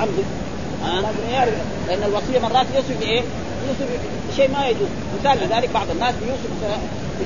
[0.00, 0.24] عمدي
[0.84, 1.54] لازم يعرف.
[1.88, 3.22] لأن الوصية مرات يوصي بإيه؟
[3.68, 3.84] يوصي
[4.32, 4.88] بشيء ما يجوز.
[5.20, 6.48] مثال لذلك بعض الناس يوصي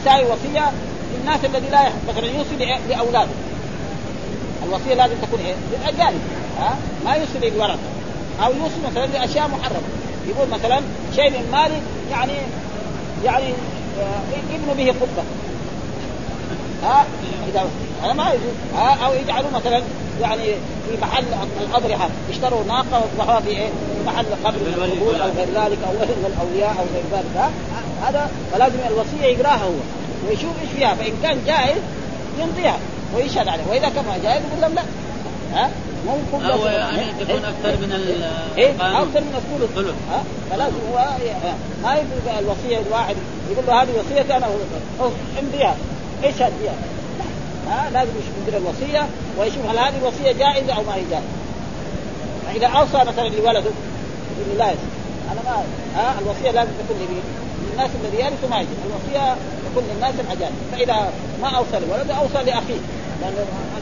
[0.01, 0.72] يساوي وصيه
[1.14, 3.30] للناس الذي لا يحب مثلا يوصي لأولاده.
[4.66, 6.20] الوصية لازم تكون إيه؟ للأجانب.
[6.59, 7.78] ها؟ ما يوصي للورثة.
[8.45, 9.88] أو يوصي مثلا لأشياء محرمة.
[10.28, 10.80] يقول مثلا
[11.16, 11.80] شيء من مالي
[12.11, 12.32] يعني
[13.24, 13.53] يعني
[14.01, 15.24] آه، ابن به قبة.
[16.82, 17.07] ها؟
[17.49, 17.64] اذا
[18.03, 19.82] هذا ما يجوز ها أو يجعلوا مثلا
[20.20, 20.44] يعني
[20.88, 21.24] في محل
[21.61, 25.92] الأضرحة يشتروا ناقة ويذبحوها في إيه؟ في محل قبر من القبور أو غير ذلك أو
[25.92, 27.50] من الاولياء أو غير ذلك.
[28.03, 29.72] هذا فلازم الوصية يقرأها هو
[30.28, 30.94] ويشوف إيش فيها.
[30.94, 31.82] فإن كان جائز
[32.40, 32.78] يمضيها
[33.16, 34.82] ويشهد عليه وإذا كان ما جائز يقول لهم لا.
[35.55, 35.70] ها
[36.07, 37.92] ممكن أو يعني تكون أكثر من
[38.59, 39.94] إيه؟ أكثر من الثلث.
[40.11, 41.07] ها فلازم هو
[41.82, 43.16] ما يقول الوصية الواحد.
[43.50, 44.46] يقول له هذه وصيتي أنا
[45.42, 45.76] امضيها
[46.24, 46.74] إيش فيها.
[47.72, 48.12] ها لازم
[48.42, 49.06] يدير الوصية
[49.38, 51.32] ويشوف هل هذه الوصية جائزة أو ما هي جائزة.
[52.46, 53.70] فإذا أوصى مثلا لولده
[54.40, 54.70] يقول لا
[55.32, 55.64] أنا ما
[55.94, 56.96] ها الوصية لازم تكون؟
[57.70, 59.36] للناس الذي يرث ما يجب الوصية
[59.70, 61.12] تكون للناس الاجانب فإذا
[61.42, 62.80] ما أوصى لولده أوصى لأخيه.
[63.20, 63.34] لأن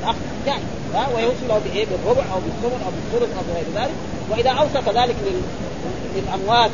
[0.03, 0.16] الأخ
[0.47, 0.62] جائز.
[0.95, 3.95] ها ويوصي له بإيه؟ بالربع أو بالثمن أو بالثلث أو بغير ذلك.
[4.30, 5.16] وإذا أوصى كذلك
[6.16, 6.70] للأموات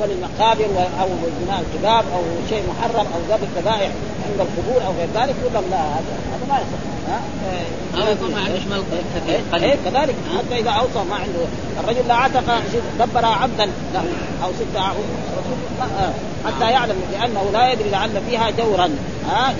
[0.00, 1.08] وللمقابر أو
[1.42, 3.90] بناء الكباب أو شيء محرم أو ذبح الذبائح
[4.28, 6.82] عند القبور أو غير ذلك يقول لا هذا هذا ما يصح.
[7.08, 7.20] ها؟
[8.02, 8.82] أو يكون ما عندوش مال
[9.16, 10.14] كثير كذلك.
[10.38, 11.44] حتى إذا أوصى ما عنده.
[11.80, 12.62] الرجل لا عتق
[12.98, 13.64] دبر عبدا.
[13.94, 14.00] لا.
[14.44, 16.12] أو ست آه،
[16.46, 18.90] حتى يعلم لأنه لا يدري لعل فيها جورا.
[19.28, 19.54] ها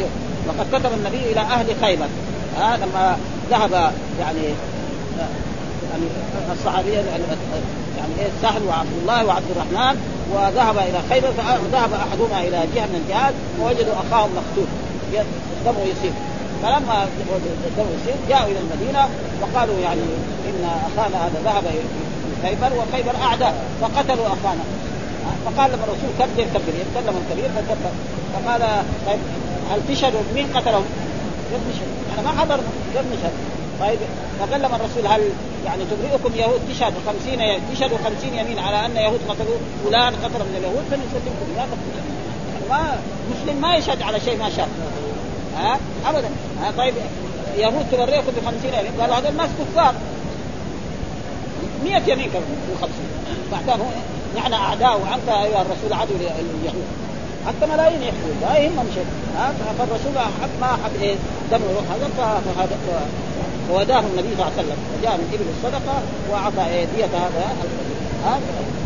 [0.49, 2.07] وقد كتب النبي إلى أهل خيبر.
[2.59, 3.17] ها لما
[3.51, 4.43] ذهب يعني
[5.93, 6.05] يعني
[6.53, 7.25] الصحابيه يعني
[8.19, 13.35] إيه سهل وعبد الله وعبد الرحمن وذهب إلى خيبر فذهب أحدهما إلى جهة من الجهات
[13.61, 14.69] ووجدوا اخاهم مقتول
[15.65, 16.13] دمه يسير.
[16.63, 17.07] فلما
[17.67, 19.09] الدم يسير جاءوا إلى المدينة
[19.43, 20.01] وقالوا يعني
[20.49, 21.89] إن أخانا هذا ذهب إلى
[22.43, 24.65] خيبر وخيبر أعداء فقتلوا أخانا.
[25.45, 27.93] فقال لما الرسول كبر كبر يتكلم الكبير فكبر.
[28.35, 28.61] فقال
[29.07, 29.19] طيب
[29.71, 30.85] هل تشهدوا مين قتلهم؟
[31.53, 32.61] قد نشهد أنا ما حضر
[32.97, 33.33] قد نشهد
[33.81, 33.99] طيب
[34.53, 35.23] لما الرسول هل
[35.67, 40.55] يعني تبرئكم يهود؟ تشهد 50 تشهدوا 50 يمين على أن يهود قتلوا فلان قتل من
[40.59, 41.47] اليهود فنسلمكم.
[41.57, 41.71] لا يعني
[42.71, 42.99] ما
[43.31, 44.69] مسلم ما يشهد على شيء ما شاف
[45.57, 46.29] ها؟ ابدا.
[46.63, 46.95] ها طيب
[47.57, 49.95] يهود تبرئكم ب 50 يمين؟ قالوا هذا الناس كفار.
[51.85, 52.47] 100 يمين كانوا
[52.81, 52.91] 50
[53.53, 53.87] بعدها
[54.37, 56.87] نحن أعداء وأنت أيها الرسول عدو لليهود.
[57.47, 59.07] حتى ملايين يحكوا لا يهمهم شيء.
[59.37, 60.13] ها؟ فالرسول
[60.61, 61.15] ما حب إيه
[61.51, 61.61] دم
[61.91, 62.11] هذا
[62.57, 62.77] فهذا.
[63.69, 64.79] فوداه النبي صلى الله عليه وسلم.
[64.99, 67.57] وجاء من ابل الصدقة واعطى دية هذا.
[68.25, 68.39] ها؟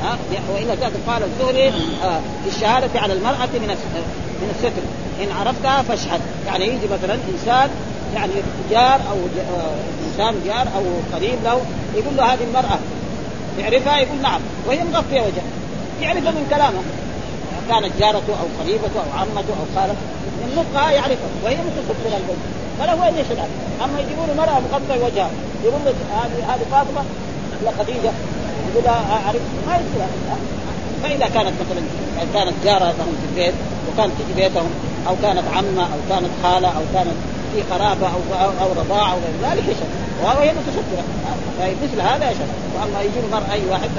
[0.02, 0.16] ها؟
[0.54, 0.74] والا
[1.06, 3.76] قال الزهري آه في الشهادة على المرأة من
[4.42, 4.82] من الستر.
[5.22, 6.20] إن عرفتها فاشهد.
[6.46, 7.70] يعني يجي مثلا إنسان
[8.14, 8.32] يعني
[8.70, 9.16] جار أو
[9.56, 9.74] آه
[10.08, 10.82] إنسان جار أو
[11.14, 11.60] قريب له
[11.94, 12.78] يقول له هذه المرأة.
[13.58, 14.40] يعرفها؟ يقول نعم.
[14.68, 15.52] وهي مغطية وجهها
[16.00, 16.82] يعرفها من كلامها
[17.72, 20.04] كانت جارته أو قريبته أو عمته أو خالته
[20.40, 22.40] من نطقها يعرفها وهي متستره البيت.
[22.78, 23.38] فله وين يشهد؟
[23.84, 25.30] أما يجيبون مرأة مغطى وجهها
[25.64, 27.02] يقول له هذه هذه فاطمة
[27.62, 28.12] ولا خديجة.
[28.68, 30.06] يقول اعرف ما يصير
[31.02, 31.82] فإذا كانت مثلا
[32.34, 33.54] كانت جارة لهم في البيت
[33.88, 34.70] وكانت تجي بيتهم
[35.08, 37.16] أو كانت عمة أو كانت خالة أو كانت
[37.54, 39.90] في قرابة أو أو, أو رضاعة أو غير ذلك يشهد
[40.24, 41.04] وهي متسترة
[41.58, 43.90] فمثل هذا يشهد واما يجيب مرأة أي واحد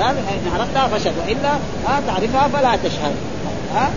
[0.00, 1.52] ان عرفتها فشهد وإلا
[2.06, 3.14] تعرفها فلا تشهد.
[3.74, 3.90] ها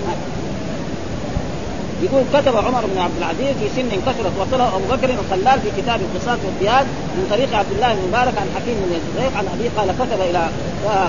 [2.03, 5.99] يقول كتب عمر بن عبد العزيز في سن كثرت وصله أبو بكر الخلال في كتاب
[6.01, 6.85] القصاص والديات
[7.15, 10.49] من طريق عبد الله بن مبارك عن حكيم بن الزبيق عن أبي قال كتب إلى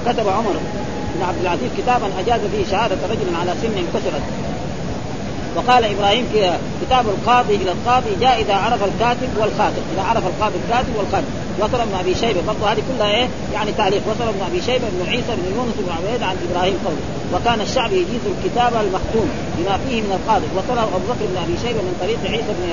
[0.06, 0.54] كتب عمر
[1.14, 4.22] بن عبد العزيز كتابا أجاز فيه شهادة رجل على سن كثرت.
[5.56, 6.50] وقال إبراهيم في
[6.86, 11.26] كتاب القاضي إلى القاضي جاء إذا عرف الكاتب والخاتم إذا عرف القاضي الكاتب والخاتم
[11.60, 12.40] وصل ابن أبي شيبة.
[12.46, 14.02] برضه هذه كلها إيه؟ يعني تعليق.
[14.10, 17.04] وصل ابن أبي شيبة بن عيسى بن يونس بن عبيد عن إبراهيم قوله
[17.34, 21.80] وكان الشعب يجيز الكتاب المختوم بما فيه من القاضي وصله أبو بكر بن أبي شيبة
[21.86, 22.66] من طريق عيسى بن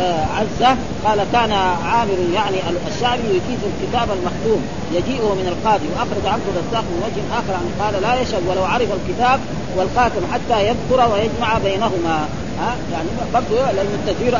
[0.00, 0.76] آه، عزة.
[1.04, 1.52] قال كان
[1.92, 2.56] عامر يعني
[2.90, 4.62] الشعبي يجيز الكتاب المختوم.
[4.96, 8.88] يجيئه من القاضي وأخرج عبد الرزاق من وجه آخر عن قال لا يشهد ولو عرف
[8.98, 9.40] الكتاب
[9.76, 12.16] والقاتل حتى يذكر ويجمع بينهما.
[12.60, 14.36] ها؟ يعني برضه لأن التدبير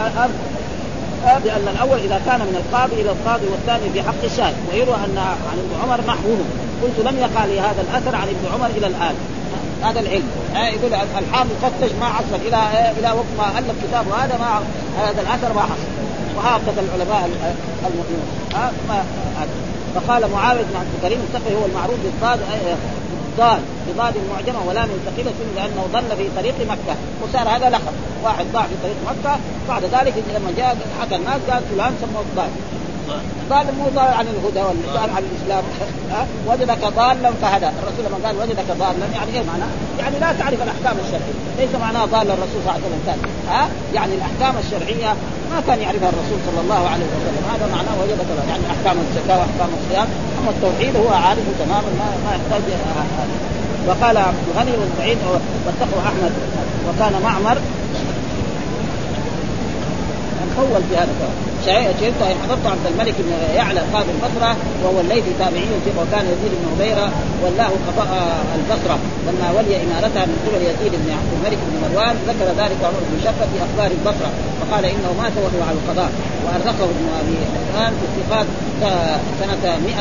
[1.23, 4.55] بان الأول إذا كان من القاضي إلى القاضي والثاني في حق الشاهد.
[4.69, 6.41] ويروى أن عن ابن عمر نحوه
[6.83, 9.15] قلت لم يقع لي هذا الأثر عن ابن عمر إلى الآن.
[9.83, 10.31] هذا العلم.
[10.55, 12.39] يقول الحافظ فتش ما حصل.
[12.49, 12.61] إلى
[12.99, 14.51] إلى وقت ما ألف كتابه هذا ما
[15.03, 15.91] هذا الأثر ما حصل.
[16.37, 17.31] وهكذا العلماء
[17.87, 18.29] المؤمنون.
[19.95, 21.21] فقال معاوية بن عبد الكريم
[21.61, 22.41] هو المعروف بالضاد
[23.39, 26.97] ضال بضاد معجمة ولام ثقيلة لأنه ضل في طريق مكة.
[27.23, 27.93] وصار هذا لقب.
[28.25, 29.39] واحد ضاع في طريق مكة.
[29.69, 32.51] بعد ذلك لما جاء حكى الناس قال فلان سموه ضال
[33.51, 35.65] ضال مو ضال عن الهدى والنسان عن الإسلام.
[36.49, 37.69] وجدك ضالا فهدى.
[37.81, 41.37] الرسول لما قال وجدك ضالا يعني إيه معناه؟ يعني لا تعرف الأحكام الشرعية.
[41.59, 43.03] ليس معناه ضال الرسول صلى الله عليه وسلم.
[43.07, 43.19] كان
[43.53, 43.63] ها؟
[43.95, 45.11] يعني الأحكام الشرعية
[45.53, 47.45] ما كان يعرفها الرسول صلى الله عليه وسلم.
[47.53, 50.09] هذا معناه وجدك يعني أحكام الزكاة وأحكام الصيام.
[50.39, 52.63] أما التوحيد هو عارفه تماما ما, ما يحتاج
[53.89, 55.19] وقال عبد الغني والسعيد
[55.65, 56.33] واتقوا أحمد.
[56.89, 57.59] وكان معمر
[60.57, 61.13] طول في هذا
[61.67, 65.69] شهدت إن حضرت عبد الملك بن يعلى قاضي البصرة وهو الليثي تابعي
[65.99, 67.09] وكان يزيد بن هبيره
[67.43, 68.11] ولاه قضاء
[68.59, 73.03] البصرة لما ولي إمارتها من قبل يزيد بن عبد الملك بن مروان ذكر ذلك عمر
[73.11, 74.31] بن شقه في أخبار البصرة
[74.61, 76.11] فقال إنه مات وهو على القضاء
[76.45, 78.47] وأرزقه ابن أبي حسان في الثقات
[79.41, 79.95] سنة 100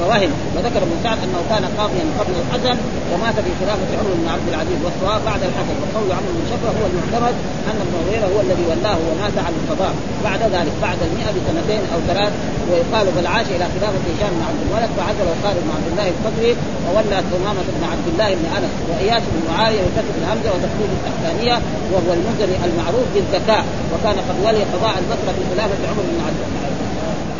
[0.00, 0.30] فوهم.
[0.54, 2.76] وذكر ابن سعد أنه كان قاضيا قبل الحسن
[3.10, 5.74] ومات في خلافة عمر بن عبد العزيز والصواب بعد الحسن.
[5.82, 7.34] وقول عمرو بن شفرة هو المعتمد
[7.68, 9.94] أن ابن هريره هو الذي ولاه ومات على القضاء.
[10.28, 12.32] بعد ذلك بعد المئة بسنتين أو ثلاث
[12.70, 16.52] ويقال بل عاش إلى خلافة هشام بن عبد الملك فعزل وقال بن عبد الله القدري
[16.86, 21.56] وولى ثمامة بن عبد الله بن أنس وإياس بن معاوية وكتب الهمزه وتقليد الثانية
[21.92, 26.18] وهو المنزلي المعروف بالذكاء وكان قد ولي قضاء البصرة في خلافة عمر بن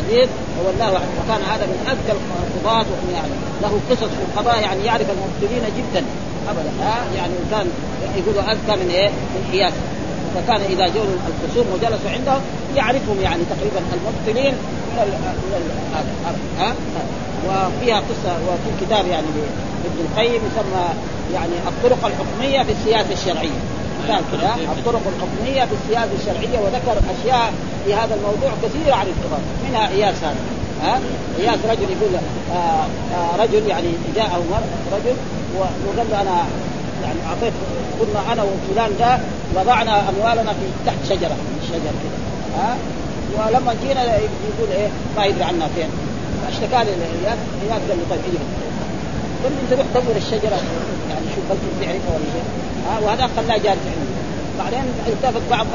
[0.09, 0.29] العزيز
[0.59, 3.33] وولاه وكان هذا من أذكى القضاة يعني
[3.63, 6.05] له قصص في القضاء يعني يعرف المبتلين جدا.
[6.49, 7.67] ابدا ها؟ يعني كان
[8.17, 9.73] يقولوا أذكى من إيه؟ من اياس
[10.35, 12.39] فكان إذا جاءوا الخصوم وجلسوا عنده
[12.77, 15.13] يعرفهم يعني تقريبا المبتلين من ال
[16.59, 16.75] ها؟
[17.47, 19.27] وفيها قصة وفي كتاب يعني
[19.85, 20.85] لابن القيم يسمى
[21.35, 23.78] يعني الطرق الحكمية في السياسة الشرعية.
[24.09, 24.23] كان
[24.79, 27.53] الطرق الحكميه في السياسة الشرعية وذكر أشياء
[27.85, 30.37] في هذا الموضوع كثيرة عن القضاء منها إياس هذا
[30.83, 31.01] ها؟
[31.39, 32.15] إياس رجل يقول
[32.53, 34.43] آه، آه، رجل يعني جاءه
[34.93, 35.17] رجل
[35.59, 36.45] وقال له أنا
[37.03, 37.53] يعني أعطيت
[38.01, 39.19] كنا أنا وفلان ده
[39.57, 42.19] وضعنا أموالنا في تحت شجرة من الشجر كذا
[42.59, 42.77] ها؟
[43.37, 45.89] ولما جينا يقول إيه؟ ما يدري عنا فين.
[46.49, 47.39] اشتكى لي اياس
[47.71, 48.39] قال له طيب أجي
[49.43, 50.61] له انت روح دور الشجرة.
[51.11, 52.45] يعني شوف هل تعرفها ولا شيء
[52.86, 54.18] ها وهذا خلاه جالس عنده
[54.59, 55.66] بعدين التفت بعض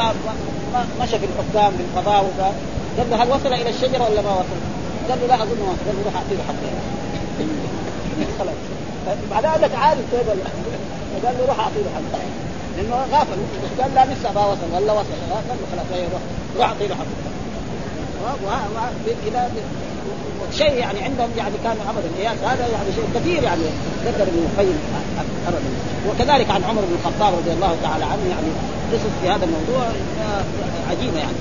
[1.02, 2.54] مشى في الحكام في القضاء
[2.98, 4.60] قال له هل وصل إلى الشجرة ولا ما وصل؟
[5.10, 6.72] قال له لا أظن ما قال له روح أعطيه حقه.
[8.40, 8.56] خلاص.
[9.32, 10.30] بعدها لك عارف كيف
[11.26, 12.20] قال له روح أعطيه حقه.
[12.78, 13.38] لأنه غافل.
[13.82, 15.10] قال لا لسه ما وصل ولا وصل.
[15.34, 15.86] قال له خلاص
[16.58, 17.34] روح أعطيه حقه.
[20.52, 23.62] شيء يعني عندهم يعني كان ابدا القياس هذا يعني شيء كثير يعني
[24.06, 24.78] ذكر ابن القيم
[25.48, 25.70] ابدا.
[26.10, 28.50] وكذلك عن عمر بن الخطاب رضي الله تعالى عنه يعني
[28.94, 29.86] قصص في هذا الموضوع
[30.90, 31.38] عجيبة يعني.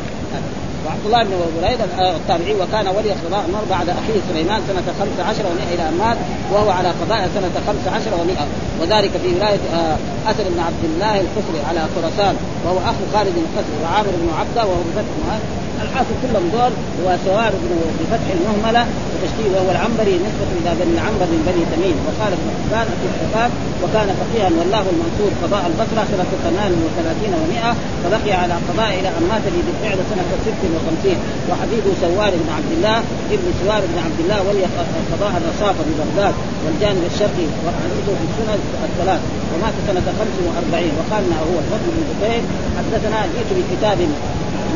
[0.87, 1.85] وعبد الله بن بريدة
[2.17, 6.17] التابعي وكان ولي قضاء النار بعد أخيه سليمان سنة 15 و100 إلى أن مات
[6.53, 8.43] وهو على قضاء سنة 15 و100
[8.81, 9.97] وذلك في ولاية آه،
[10.31, 14.83] اسد بن عبد الله القصري على خراسان وهو اخو خالد القصري وعامر بن عبدة وهو
[14.89, 16.73] بفتح الحاصل كلهم دول
[17.05, 17.71] وسوار بن
[18.01, 21.97] بفتح المهملة وتشكيل وهو العنبري نسبة إلى بني العنبر من بني تميم.
[22.07, 23.51] وقال ابن حبان في الحفاظ
[23.83, 27.65] وكان فقيها والله المنصور قضاء البصره سنة 38 و100
[28.03, 31.17] فبقي على قضاء إلى أن مات في بالفعل سنة 56
[31.49, 32.99] وحفيده سوار بن عبد الله
[33.35, 34.65] ابن سوار بن عبد الله ولي
[35.13, 39.21] قضاء الرصافه ببغداد والجانب الشرقي وحديثه في السنن الثلاث.
[39.53, 42.43] ومات سنة 45 وقال هو الفضل بن زبير
[42.79, 43.99] حدثنا جئت بكتاب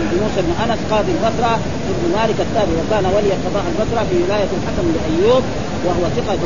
[0.01, 1.53] من موسى بن أنس قاضي البصرة
[1.93, 5.43] ابن مالك التابعي وكان ولي قضاء البصرة في ولاية الحكم بن ايوب
[5.87, 6.43] وهو ثقة.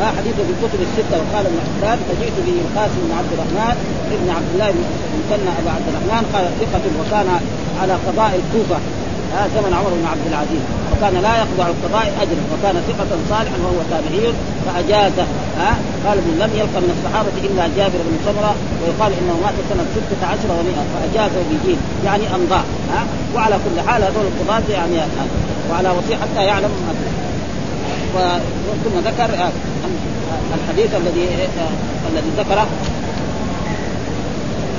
[0.00, 3.74] آه حديثه في الكتب الستة وقال ابن حبان فجئت به القاسم بن عبد الرحمن
[4.16, 4.82] ابن عبد الله بن
[5.18, 7.28] مثنى ابو عبد الرحمن قال ثقة وكان
[7.80, 8.78] على قضاء الكوفة.
[9.36, 10.64] آه زمن عمر بن عبد العزيز.
[10.92, 14.26] وكان لا يقطع القضاء أجرا وكان ثقة صالحا وهو تابعي
[14.66, 15.26] فاجازه
[15.60, 15.70] ها
[16.04, 20.48] قال ابن لم يلقى من الصحابة إلا جابر بن سمرة ويقال إنه مات سنة 16
[20.58, 23.02] و100 فأجازه بجيل يعني امضاه ها.
[23.34, 24.96] وعلى كل حال هذول القضاة يعني
[25.70, 26.70] وعلى وصي حتى يعلم
[28.14, 29.30] وثم ذكر
[30.54, 31.26] الحديث الذي
[32.10, 32.66] الذي ذكره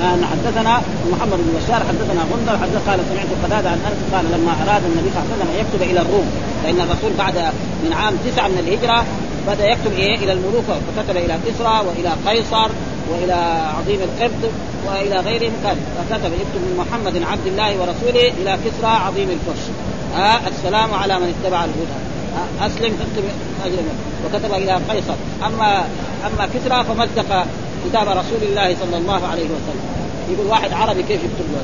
[0.02, 0.80] أن حدثنا
[1.12, 5.10] محمد بن بشار حدثنا غندر حدث قال سمعت قتادة عن أنس قال لما أراد النبي
[5.10, 6.26] صلى الله عليه وسلم أن يكتب إلى الروم
[6.64, 7.36] فإن الرسول بعد
[7.84, 9.04] من عام تسعه من الهجرة
[9.46, 12.68] بدأ يكتب إيه؟ إلى الملوك فكتب إلى كسرى وإلى قيصر
[13.10, 13.38] وإلى
[13.78, 14.52] عظيم القبط
[14.86, 15.52] وإلى غيرهم.
[15.64, 19.70] كان فكتب يكتب من محمد عبد الله ورسوله إلى كسرى عظيم الفرس
[20.16, 21.98] آه السلام على من اتبع الهدى.
[22.36, 23.24] آه أسلم تكتب
[23.64, 23.82] اجر
[24.24, 25.14] وكتب إلى قيصر.
[25.46, 25.84] اما
[26.26, 27.46] أما كسرى فمزق
[27.88, 29.86] كتاب رسول الله صلى الله عليه وسلم.
[30.30, 31.62] يقول واحد عربي كيف يكتب له؟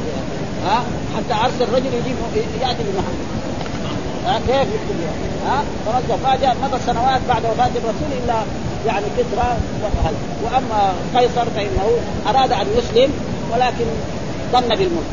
[0.66, 0.82] ها؟
[1.16, 2.16] حتى ارسل رجل يجيب
[2.62, 3.20] يأتي بمحمد
[4.26, 5.12] ها؟ كيف يكتب له؟
[5.46, 8.42] ها؟ فرجع فاجأ مضى سنوات بعد وفاة الرسول إلا
[8.86, 9.56] يعني كسرى
[10.44, 11.90] وأما قيصر فإنه
[12.28, 13.12] أراد أن يسلم
[13.52, 13.84] ولكن
[14.52, 15.10] ظن بالملك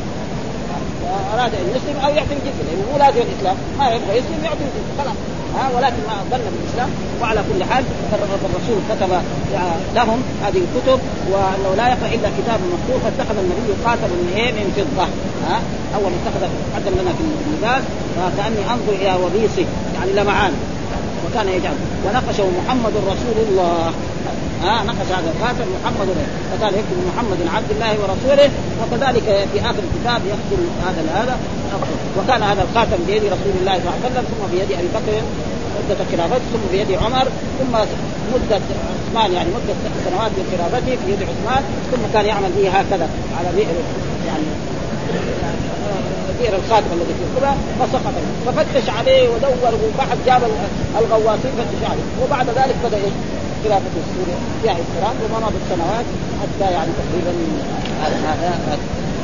[1.34, 3.56] أراد أن يسلم أو الجزيه لأنه مو لازم الإسلام.
[3.78, 5.16] ما يبغى يسلم يعطي الجزيه خلاص.
[5.56, 6.90] ها ولكن ما ظن بالاسلام
[7.20, 9.12] وعلى كل حال الرسول كتب
[9.94, 12.98] لهم هذه الكتب وأنه لا يقرأ إلا كتاب مكتوب.
[13.04, 15.06] فاتخذ النبي خاتما من إيه؟ من فضة.
[15.46, 15.56] ها
[15.96, 16.42] أول اتخذ
[16.76, 17.82] قدم لنا في اللباس
[18.16, 20.52] فكأني أنظر إلى وبيصه يعني لمعان.
[21.24, 21.76] وكان يجعل.
[22.04, 23.92] ونقشه محمد رسول الله.
[24.62, 26.08] ها نقش هذا الخاتم محمد
[26.50, 28.50] فقال يكتب محمد عبد الله ورسوله
[28.80, 31.38] وكذلك في آخر الكتاب يختم هذا هذا
[32.18, 35.22] وكان هذا الخاتم بيد رسول الله صلى الله عليه وسلم ثم بيد أبي بكر
[35.88, 37.26] مدة خلافته ثم بيد عمر
[37.58, 37.74] ثم
[38.34, 38.60] مدة
[39.08, 43.48] عثمان يعني مدة سنوات من خلافته في يد عثمان ثم كان يعمل به هكذا على
[43.56, 43.76] بئر
[44.26, 44.48] يعني
[46.40, 48.14] بئر الخاتم الذي في القبى فسقط.
[48.46, 50.42] ففتش عليه ودور وبعد جاب
[50.98, 52.06] الغواصين فتش عليه.
[52.22, 52.98] وبعد ذلك بدأ؟
[53.64, 56.06] خلافة السورية فيها اضطراب ومضت السنوات
[56.42, 57.32] حتى يعني تقريبا
[58.02, 58.78] هذا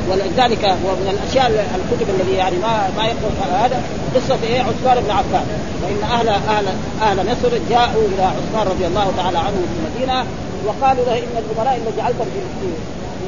[0.09, 3.81] ولذلك ومن الأشياء الكتب الذي يعني ما ما يقرا هذا
[4.15, 5.45] قصة إيه؟ عثمان بن عفان.
[5.81, 6.67] فان أهل أهل
[7.01, 10.25] أهل مصر جاءوا إلى عثمان رضي الله تعالى عنه في المدينة
[10.65, 12.27] وقالوا له إن الأمراء اللي جعلتهم
[12.61, 12.67] في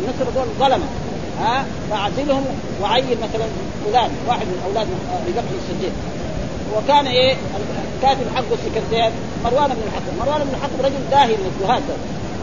[0.07, 0.85] مصر دول ظلمة.
[1.41, 2.45] ها؟ فأعزلهم
[2.81, 3.45] وعين مثلا
[3.85, 4.87] فلان واحد من أولاد
[5.27, 5.91] أبي الصديق.
[6.77, 7.35] وكان إيه؟
[7.97, 9.11] الكاتب حقه السكرتير
[9.43, 11.83] مروان بن الحكم، مروان بن الحكم رجل داهي الزهاد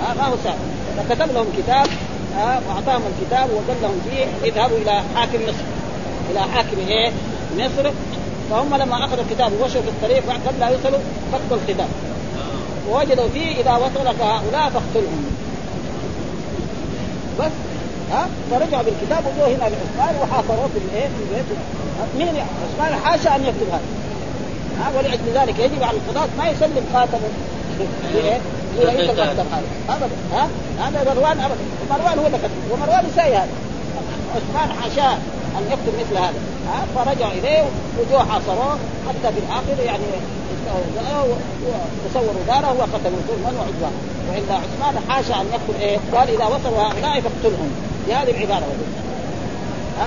[0.02, 0.58] ها ما هو سهل.
[0.96, 1.86] فكتب لهم كتاب
[2.36, 5.64] ها وأعطاهم الكتاب ودلهم فيه اذهبوا إلى حاكم مصر.
[6.30, 7.12] إلى حاكم إيه؟
[7.58, 7.90] مصر.
[8.50, 10.98] فهم لما أخذوا الكتاب ومشوا في الطريق قبل لا يصلوا
[11.32, 11.88] فكوا الكتاب
[12.90, 15.24] ووجدوا فيه إذا وصلك هؤلاء فاقتلهم.
[17.40, 17.52] بس
[18.12, 21.44] ها فرجعوا بالكتاب وجوه هنا لعثمان وحاصروه في الإيه؟ في البيت.
[22.18, 24.03] مين عثمان؟ حاشا أن يكتب هذا.
[24.96, 27.28] ولأجل ذلك يجب على القضاة ما يسلم خاتمه.
[28.14, 28.40] بايه؟
[29.88, 30.16] ابدا.
[30.32, 30.48] ها؟
[30.78, 31.64] هذا مروان ابدا.
[31.90, 33.48] مروان هو اللي كتب ومروان يساوي هذا.
[34.34, 35.14] عثمان حاشاه
[35.58, 36.40] أن يكتب مثل هذا.
[36.68, 37.64] ها؟ فرجعوا إليه
[37.98, 38.78] وجوه حاصروه.
[39.08, 40.04] حتى في الآخر يعني
[42.04, 43.98] وتصوروا داره وقتلوا ظلما وعدوانا
[44.28, 47.70] والا عثمان حاشا أن يكتب إيه؟ قال إذا وصلوا هؤلاء فاقتلهم.
[48.08, 48.66] بهذه العبارة
[49.98, 50.06] ها؟